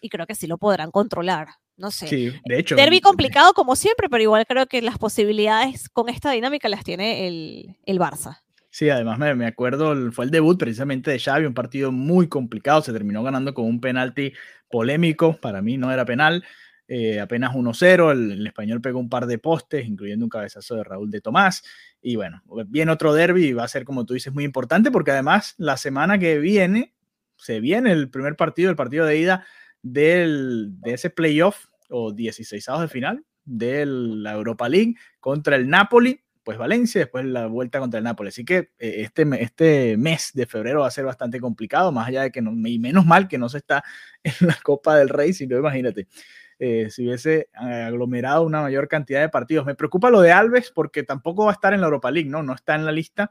y, 0.01 0.09
creo 0.09 0.27
que 0.27 0.35
sí 0.35 0.47
lo 0.47 0.59
podrán 0.59 0.91
controlar. 0.91 1.49
No 1.77 1.93
sé. 1.93 2.09
Sí, 2.09 2.33
de 2.45 2.59
hecho. 2.59 2.75
Derby 2.75 3.01
complicado 3.01 3.55
como 3.55 3.77
siempre, 3.77 4.09
pero 4.09 4.23
igual 4.23 4.47
creo 4.47 4.67
que 4.67 4.83
las 4.83 4.99
posibilidades 4.99 5.89
con 5.89 6.09
esta 6.09 6.33
dinámica 6.33 6.69
las 6.69 6.83
tiene 6.83 7.29
el, 7.29 7.77
el 7.87 8.01
Barça. 8.01 8.41
Sí, 8.71 8.91
además 8.91 9.19
me, 9.19 9.47
acuerdo, 9.47 10.13
fue 10.13 10.27
el 10.27 10.31
debut 10.31 10.59
precisamente 10.59 11.11
de 11.11 11.19
Xavi, 11.19 11.47
un 11.47 11.55
partido 11.55 11.91
muy 11.91 12.29
complicado, 12.29 12.83
se 12.83 12.93
terminó 12.93 13.23
ganando 13.23 13.55
con 13.55 13.65
un 13.65 13.81
penalti 13.81 14.35
polémico, 14.69 15.39
para 15.41 15.63
mí 15.63 15.79
no 15.79 15.91
era 15.91 16.05
penal, 16.05 16.45
eh, 16.87 17.19
apenas 17.19 17.55
1-0, 17.55 18.13
el, 18.13 18.47
español 18.47 18.83
pegó 18.83 18.99
un 18.99 19.09
par 19.09 19.27
de 19.27 19.39
postes, 19.39 19.87
incluyendo 19.87 20.27
un 20.27 20.31
cabezazo 20.31 20.77
de 20.77 20.85
Raúl 20.85 21.11
de 21.11 21.23
Tomás, 21.23 21.63
y 22.03 22.17
bueno, 22.17 22.43
viene 22.67 22.93
otro 22.93 23.15
derby 23.15 23.47
y 23.47 23.53
va 23.55 23.65
a 23.65 23.69
ser, 23.69 23.85
como 23.85 24.05
tú 24.05 24.15
dices, 24.15 24.35
muy 24.35 24.45
importante, 24.45 24.91
porque 24.91 25.13
además 25.13 25.55
la 25.57 25.79
semana 25.79 26.19
que 26.19 26.39
viene, 26.39 26.95
se 27.37 27.61
viene 27.61 27.93
el 27.93 28.11
primer 28.11 28.37
partido, 28.37 28.69
el 28.71 28.77
partido 28.77 29.07
de 29.07 29.19
ida 29.19 29.47
del, 29.83 30.81
de 30.81 30.93
ese 30.93 31.09
playoff 31.09 31.67
o 31.89 32.13
16 32.13 32.67
de 32.81 32.89
final 32.89 33.25
de 33.45 33.87
la 33.87 34.33
Europa 34.33 34.69
League 34.69 34.95
contra 35.21 35.57
el 35.57 35.69
Napoli, 35.69 36.21
pues 36.49 36.57
Valencia, 36.57 37.03
después 37.03 37.27
la 37.27 37.47
vuelta 37.47 37.79
contra 37.79 37.99
el 37.99 38.05
Nápoles. 38.05 38.33
Así 38.33 38.43
que 38.43 38.71
eh, 38.79 39.03
este, 39.03 39.27
este 39.39 39.99
mes 39.99 40.31
de 40.33 40.47
febrero 40.47 40.81
va 40.81 40.87
a 40.87 40.91
ser 40.91 41.05
bastante 41.05 41.41
complicado, 41.41 41.93
más 41.93 42.09
allá 42.09 42.23
de 42.23 42.31
que 42.31 42.41
no, 42.41 42.53
y 42.67 42.79
menos 42.79 43.05
mal 43.05 43.29
que 43.29 43.37
no 43.37 43.51
se 43.51 43.59
está 43.59 43.85
en 44.23 44.33
la 44.47 44.57
Copa 44.63 44.97
del 44.97 45.11
Rey, 45.11 45.35
sino 45.35 45.59
imagínate, 45.59 46.09
eh, 46.59 46.89
si 46.89 47.07
hubiese 47.07 47.51
eh, 47.53 47.83
aglomerado 47.89 48.45
una 48.45 48.63
mayor 48.63 48.89
cantidad 48.89 49.21
de 49.21 49.29
partidos. 49.29 49.67
Me 49.67 49.75
preocupa 49.75 50.09
lo 50.09 50.23
de 50.23 50.33
Alves 50.33 50.71
porque 50.71 51.03
tampoco 51.03 51.45
va 51.45 51.51
a 51.51 51.53
estar 51.53 51.75
en 51.75 51.83
la 51.83 51.89
Europa 51.89 52.11
League, 52.11 52.31
¿no? 52.31 52.43
No 52.43 52.55
está 52.55 52.77
en 52.77 52.87
la 52.87 52.93
lista. 52.93 53.31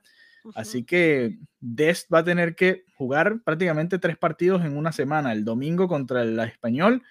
Así 0.54 0.84
que 0.84 1.40
Dest 1.60 2.14
va 2.14 2.20
a 2.20 2.24
tener 2.24 2.54
que 2.54 2.84
jugar 2.98 3.42
prácticamente 3.44 3.98
tres 3.98 4.16
partidos 4.20 4.64
en 4.64 4.78
una 4.78 4.92
semana. 4.92 5.34
El 5.34 5.44
domingo 5.44 5.88
contra 5.88 6.22
el 6.22 6.40
Español, 6.42 7.02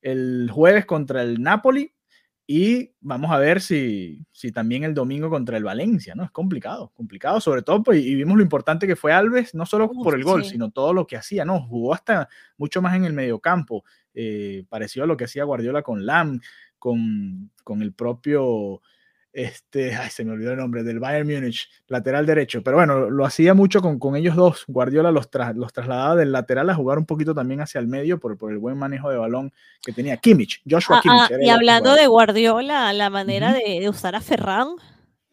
el 0.00 0.50
jueves 0.52 0.86
contra 0.86 1.22
el 1.22 1.40
Napoli 1.40 1.94
y 2.46 2.90
vamos 3.00 3.30
a 3.30 3.38
ver 3.38 3.60
si, 3.60 4.26
si 4.32 4.50
también 4.50 4.84
el 4.84 4.94
domingo 4.94 5.30
contra 5.30 5.56
el 5.56 5.64
Valencia, 5.64 6.14
¿no? 6.14 6.24
Es 6.24 6.30
complicado, 6.30 6.92
complicado, 6.94 7.40
sobre 7.40 7.62
todo, 7.62 7.82
pues, 7.82 8.04
y 8.04 8.14
vimos 8.14 8.36
lo 8.36 8.42
importante 8.42 8.86
que 8.86 8.96
fue 8.96 9.12
Alves, 9.12 9.54
no 9.54 9.64
solo 9.64 9.90
por 9.90 10.14
el 10.14 10.24
gol, 10.24 10.44
sino 10.44 10.70
todo 10.70 10.92
lo 10.92 11.06
que 11.06 11.16
hacía, 11.16 11.44
¿no? 11.44 11.62
Jugó 11.62 11.94
hasta 11.94 12.28
mucho 12.58 12.82
más 12.82 12.96
en 12.96 13.04
el 13.04 13.12
mediocampo, 13.12 13.84
eh, 14.14 14.64
pareció 14.68 15.04
a 15.04 15.06
lo 15.06 15.16
que 15.16 15.24
hacía 15.24 15.44
Guardiola 15.44 15.82
con 15.82 16.04
Lam, 16.04 16.40
con, 16.78 17.50
con 17.62 17.80
el 17.80 17.92
propio 17.92 18.82
este, 19.32 19.94
ay, 19.94 20.10
se 20.10 20.24
me 20.24 20.32
olvidó 20.32 20.52
el 20.52 20.58
nombre, 20.58 20.82
del 20.82 21.00
Bayern 21.00 21.26
Múnich, 21.26 21.68
lateral 21.88 22.26
derecho. 22.26 22.62
Pero 22.62 22.76
bueno, 22.76 23.08
lo 23.08 23.24
hacía 23.24 23.54
mucho 23.54 23.80
con, 23.80 23.98
con 23.98 24.14
ellos 24.16 24.36
dos. 24.36 24.64
Guardiola 24.68 25.10
los, 25.10 25.28
los 25.54 25.72
trasladaba 25.72 26.16
del 26.16 26.32
lateral 26.32 26.68
a 26.68 26.74
jugar 26.74 26.98
un 26.98 27.06
poquito 27.06 27.34
también 27.34 27.60
hacia 27.60 27.78
el 27.78 27.86
medio 27.86 28.20
por, 28.20 28.36
por 28.36 28.52
el 28.52 28.58
buen 28.58 28.76
manejo 28.76 29.10
de 29.10 29.16
balón 29.16 29.52
que 29.82 29.92
tenía 29.92 30.16
Kimmich, 30.18 30.62
Joshua 30.68 31.00
ah, 31.04 31.28
ah, 31.30 31.36
y 31.40 31.48
hablando 31.48 31.94
de 31.94 32.06
Guardiola, 32.06 32.92
la 32.92 33.10
manera 33.10 33.54
de, 33.54 33.88
usar 33.88 34.14
a 34.14 34.20
Ferran 34.20 34.68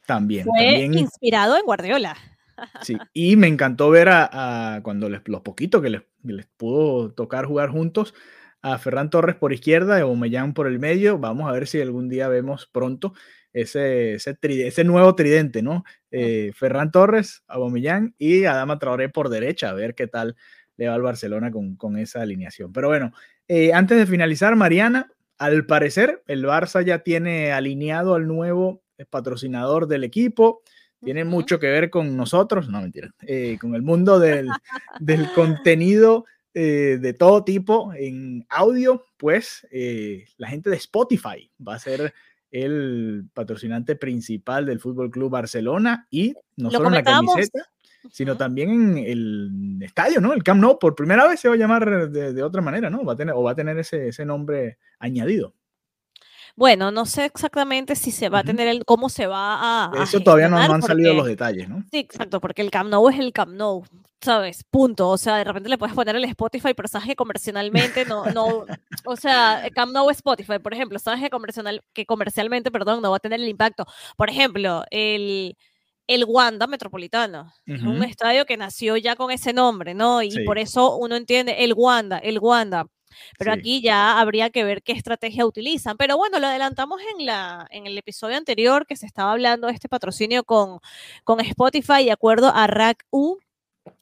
también, 0.06 0.46
fue 0.46 0.80
inspirado 0.80 1.56
en 1.58 1.64
Guardiola. 1.64 2.16
Sí, 2.82 2.98
y 3.14 3.36
me 3.36 3.48
encantó 3.48 3.90
ver 3.90 4.10
a, 4.10 4.82
cuando 4.84 5.08
les, 5.08 5.22
los 5.28 5.42
poquitos 5.42 5.82
que 5.82 5.90
les, 5.90 6.02
les 6.24 6.46
pudo 6.58 7.12
tocar 7.12 7.46
jugar 7.46 7.70
juntos, 7.70 8.14
a 8.62 8.78
Ferran 8.78 9.10
Torres 9.10 9.36
por 9.36 9.54
izquierda 9.54 9.98
y 9.98 10.02
Aubameyang 10.02 10.54
por 10.54 10.68
el 10.68 10.80
medio. 10.80 11.18
Vamos 11.18 11.50
a 11.50 11.54
ver 11.54 11.68
si 11.68 11.80
algún 11.80 12.10
día 12.10 12.28
vemos 12.28 12.68
pronto 12.68 13.14
ese, 13.54 14.16
ese, 14.16 14.84
nuevo 14.84 15.16
tridente, 15.16 15.62
¿no? 15.62 15.84
Eh, 16.12 16.52
Ferran 16.56 16.92
Torres, 16.92 17.44
Aubameyang 17.48 18.14
y 18.18 18.46
Adama 18.46 18.80
Traoré 18.80 19.10
por 19.10 19.30
derecha, 19.30 19.70
a 19.70 19.74
ver 19.74 19.96
qué 19.96 20.08
tal 20.08 20.36
le 20.78 20.88
va 20.88 20.96
al 20.96 21.02
Barcelona 21.02 21.52
con, 21.52 21.98
esa 21.98 22.22
alineación. 22.22 22.72
Pero 22.72 22.88
bueno, 22.88 23.12
eh, 23.48 23.74
antes 23.74 23.98
de 23.98 24.06
finalizar, 24.06 24.56
Mariana, 24.56 25.12
al 25.38 25.66
parecer 25.66 26.24
el 26.28 26.46
Barça 26.46 26.84
ya 26.86 27.00
tiene 27.00 27.52
alineado 27.52 28.16
al 28.16 28.28
nuevo 28.28 28.82
patrocinador 29.10 29.88
del 29.88 30.04
equipo. 30.04 30.62
Tiene 31.04 31.24
mucho 31.24 31.60
que 31.60 31.68
ver 31.68 31.90
con 31.90 32.18
nosotros, 32.18 32.70
no 32.70 32.82
mentira, 32.82 33.10
eh, 33.22 33.58
con 33.60 33.74
el 33.74 33.82
mundo 33.82 34.20
del, 34.20 34.50
del 35.00 35.32
contenido 35.34 36.26
de 36.52 37.16
todo 37.18 37.46
tipo 37.46 37.94
en 37.94 38.46
audio, 38.50 39.06
pues 39.16 39.66
la 39.72 40.50
gente 40.50 40.70
de 40.70 40.76
Spotify 40.76 41.50
va 41.66 41.76
a 41.76 41.80
ser 41.80 42.14
el 42.52 43.26
patrocinante 43.34 43.96
principal 43.96 44.66
del 44.66 44.80
Fútbol 44.80 45.12
Club 45.12 45.32
Barcelona 45.32 46.08
y 46.10 46.34
no 46.58 46.72
solo 46.72 46.88
en 46.88 46.96
la 46.96 47.04
camiseta, 47.04 47.70
sino 48.12 48.38
también 48.38 48.70
en 48.70 48.98
el 48.98 49.80
estadio, 49.82 50.22
¿no? 50.22 50.34
El 50.34 50.44
Camp 50.44 50.62
Nou 50.62 50.80
por 50.80 50.96
primera 50.96 51.28
vez 51.28 51.40
se 51.40 51.50
va 51.50 51.56
a 51.56 51.58
llamar 51.58 52.10
de, 52.10 52.44
otra 52.44 52.62
manera, 52.62 52.90
¿no? 52.90 53.04
Va 53.04 53.14
a 53.14 53.16
tener, 53.16 53.36
o 53.36 53.44
va 53.44 53.52
a 53.52 53.56
tener 53.56 53.78
ese, 53.78 54.08
ese 54.08 54.26
nombre 54.26 54.78
añadido. 55.00 55.54
Bueno, 56.56 56.92
no 56.92 57.06
sé 57.06 57.26
exactamente 57.26 57.96
si 57.96 58.12
se 58.12 58.30
va 58.30 58.40
a 58.40 58.44
tener 58.44 58.68
el, 58.68 58.86
cómo 58.86 59.10
se 59.10 59.28
va 59.28 59.92
a. 59.92 60.04
Eso 60.04 60.20
todavía 60.20 60.50
no, 60.50 60.58
han 60.58 60.82
salido 60.82 61.14
los 61.14 61.28
detalles, 61.28 61.70
¿no? 61.70 61.84
Sí, 61.92 62.00
exacto, 62.00 62.40
porque 62.40 62.62
el 62.62 62.72
Camp 62.72 62.90
Nou 62.90 63.10
es 63.10 63.20
el 63.20 63.32
Camp 63.34 63.54
Nou. 63.54 63.84
¿sabes? 64.22 64.64
Punto. 64.70 65.10
O 65.10 65.18
sea, 65.18 65.38
de 65.38 65.44
repente 65.44 65.70
le 65.70 65.78
puedes 65.78 65.96
poner 65.96 66.16
el 66.16 66.24
Spotify, 66.26 66.74
pero 66.76 66.88
sabes 66.88 67.08
que 67.08 67.16
comercialmente 67.16 68.06
no, 68.06 68.26
no, 68.26 68.66
o 69.06 69.16
sea, 69.16 69.64
Camp 69.74 69.92
Nou 69.94 70.10
Spotify, 70.10 70.60
por 70.60 70.74
ejemplo, 70.74 71.00
sabes 71.00 71.22
que, 71.22 71.30
comercial, 71.30 71.82
que 71.94 72.06
comercialmente, 72.06 72.72
perdón, 72.72 73.02
no 73.02 73.12
va 73.12 73.18
a 73.18 73.22
tener 73.22 73.40
el 73.40 73.48
impacto. 73.48 73.86
Por 74.18 74.30
ejemplo, 74.30 74.84
el, 74.92 75.56
el 76.08 76.26
Wanda 76.26 76.68
Metropolitano, 76.68 77.54
un 77.68 78.04
estadio 78.04 78.46
que 78.46 78.58
nació 78.58 78.98
ya 78.98 79.16
con 79.16 79.32
ese 79.32 79.54
nombre, 79.54 79.94
¿no? 79.94 80.22
Y 80.22 80.44
por 80.46 80.58
eso 80.58 80.98
uno 80.98 81.16
entiende 81.16 81.64
el 81.64 81.74
Wanda, 81.76 82.18
el 82.18 82.40
Wanda. 82.40 82.88
Pero 83.38 83.54
aquí 83.54 83.82
ya 83.82 84.20
habría 84.20 84.50
que 84.50 84.64
ver 84.64 84.84
qué 84.84 84.94
estrategia 84.94 85.46
utilizan. 85.46 85.98
Pero 85.98 86.18
bueno, 86.18 86.40
lo 86.40 86.48
adelantamos 86.48 87.02
en, 87.16 87.26
la, 87.26 87.68
en 87.72 87.88
el 87.88 87.98
episodio 87.98 88.38
anterior 88.38 88.86
que 88.86 88.96
se 88.96 89.06
estaba 89.06 89.32
hablando 89.32 89.68
de 89.68 89.74
este 89.74 89.90
patrocinio 89.90 90.44
con, 90.44 90.80
con 91.24 91.40
Spotify, 91.40 92.06
de 92.06 92.12
acuerdo 92.12 92.52
a 92.54 92.68
RAC-U 92.68 93.40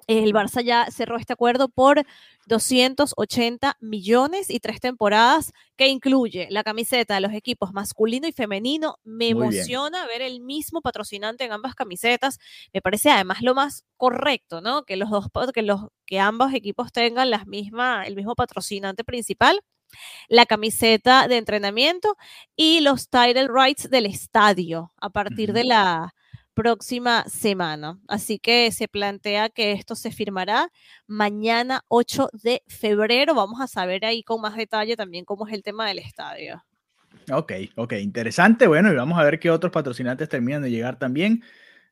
el 0.07 0.33
Barça 0.33 0.61
ya 0.63 0.87
cerró 0.91 1.17
este 1.17 1.33
acuerdo 1.33 1.69
por 1.69 2.05
280 2.47 3.77
millones 3.81 4.49
y 4.49 4.59
tres 4.59 4.79
temporadas 4.79 5.51
que 5.75 5.87
incluye 5.87 6.47
la 6.49 6.63
camiseta 6.63 7.15
de 7.15 7.21
los 7.21 7.33
equipos 7.33 7.73
masculino 7.73 8.27
y 8.27 8.31
femenino. 8.31 8.97
Me 9.03 9.29
emociona 9.29 10.05
ver 10.07 10.21
el 10.21 10.39
mismo 10.39 10.81
patrocinante 10.81 11.43
en 11.43 11.51
ambas 11.51 11.75
camisetas. 11.75 12.39
Me 12.73 12.81
parece 12.81 13.11
además 13.11 13.41
lo 13.41 13.53
más 13.53 13.83
correcto, 13.97 14.61
¿no? 14.61 14.83
Que 14.83 14.95
los 14.95 15.09
dos 15.09 15.27
que 15.53 15.61
los 15.61 15.87
que 16.05 16.19
ambos 16.19 16.53
equipos 16.53 16.91
tengan 16.91 17.29
las 17.29 17.47
misma, 17.47 18.03
el 18.05 18.15
mismo 18.15 18.35
patrocinante 18.35 19.03
principal 19.03 19.61
la 20.27 20.45
camiseta 20.45 21.27
de 21.27 21.37
entrenamiento 21.37 22.17
y 22.55 22.81
los 22.81 23.09
title 23.09 23.47
rights 23.47 23.89
del 23.89 24.05
estadio 24.05 24.91
a 24.99 25.09
partir 25.09 25.53
de 25.53 25.63
la 25.63 26.13
próxima 26.57 27.23
semana. 27.29 27.99
Así 28.07 28.39
que 28.39 28.71
se 28.71 28.87
plantea 28.87 29.49
que 29.49 29.73
esto 29.73 29.93
se 29.93 30.09
firmará 30.09 30.69
mañana 31.05 31.83
8 31.87 32.29
de 32.33 32.63
febrero. 32.65 33.35
Vamos 33.35 33.61
a 33.61 33.67
saber 33.67 34.03
ahí 34.05 34.23
con 34.23 34.41
más 34.41 34.55
detalle 34.55 34.95
también 34.95 35.23
cómo 35.23 35.47
es 35.47 35.53
el 35.53 35.61
tema 35.61 35.87
del 35.87 35.99
estadio. 35.99 36.63
Ok, 37.31 37.53
ok, 37.75 37.93
interesante. 38.01 38.65
Bueno, 38.65 38.91
y 38.91 38.95
vamos 38.95 39.19
a 39.19 39.23
ver 39.23 39.39
qué 39.39 39.51
otros 39.51 39.71
patrocinantes 39.71 40.29
terminan 40.29 40.63
de 40.63 40.71
llegar 40.71 40.97
también. 40.97 41.43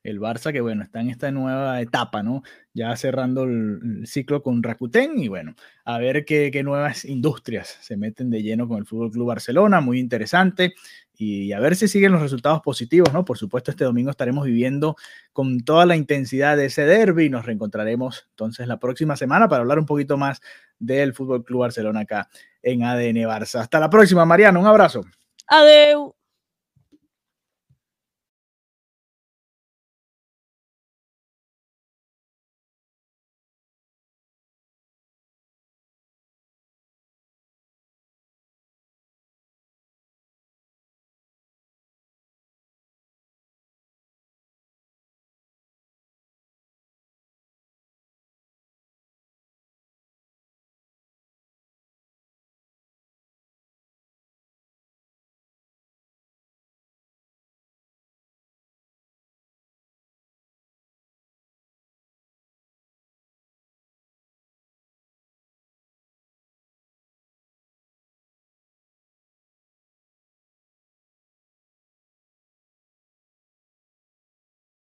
El 0.06 0.20
Barça, 0.20 0.52
que 0.52 0.60
bueno, 0.60 0.82
está 0.82 1.00
en 1.00 1.10
esta 1.10 1.30
nueva 1.30 1.80
etapa, 1.80 2.22
¿no? 2.22 2.42
Ya 2.72 2.94
cerrando 2.96 3.44
el, 3.44 4.06
ciclo 4.06 4.42
con 4.42 4.62
Rakuten 4.62 5.18
y 5.18 5.28
bueno, 5.28 5.54
a 5.84 5.98
ver 5.98 6.24
qué, 6.24 6.50
qué, 6.52 6.62
nuevas 6.62 7.04
industrias 7.04 7.78
se 7.80 7.96
meten 7.96 8.30
de 8.30 8.42
lleno 8.42 8.68
con 8.68 8.78
el 8.78 8.86
Fútbol 8.86 9.10
Club 9.10 9.28
Barcelona. 9.28 9.80
Muy 9.80 9.98
interesante 9.98 10.74
y 11.18 11.52
a 11.52 11.60
ver 11.60 11.76
si 11.76 11.88
siguen 11.88 12.12
los 12.12 12.20
resultados 12.20 12.60
positivos, 12.60 13.12
¿no? 13.12 13.24
Por 13.24 13.38
supuesto, 13.38 13.70
este 13.70 13.84
domingo 13.84 14.10
estaremos 14.10 14.44
viviendo 14.44 14.96
con 15.32 15.60
toda 15.60 15.86
la 15.86 15.96
intensidad 15.96 16.56
de 16.56 16.66
ese 16.66 16.84
derby 16.84 17.26
y 17.26 17.30
nos 17.30 17.46
reencontraremos 17.46 18.26
entonces 18.30 18.66
la 18.68 18.78
próxima 18.78 19.16
semana 19.16 19.48
para 19.48 19.62
hablar 19.62 19.78
un 19.78 19.86
poquito 19.86 20.16
más 20.16 20.40
del 20.78 21.14
Fútbol 21.14 21.44
Club 21.44 21.60
Barcelona 21.60 22.00
acá 22.00 22.28
en 22.62 22.84
ADN 22.84 23.16
Barça. 23.28 23.60
Hasta 23.60 23.80
la 23.80 23.88
próxima, 23.88 24.24
Mariano, 24.24 24.60
un 24.60 24.66
abrazo. 24.66 25.04
Adeu. 25.46 26.15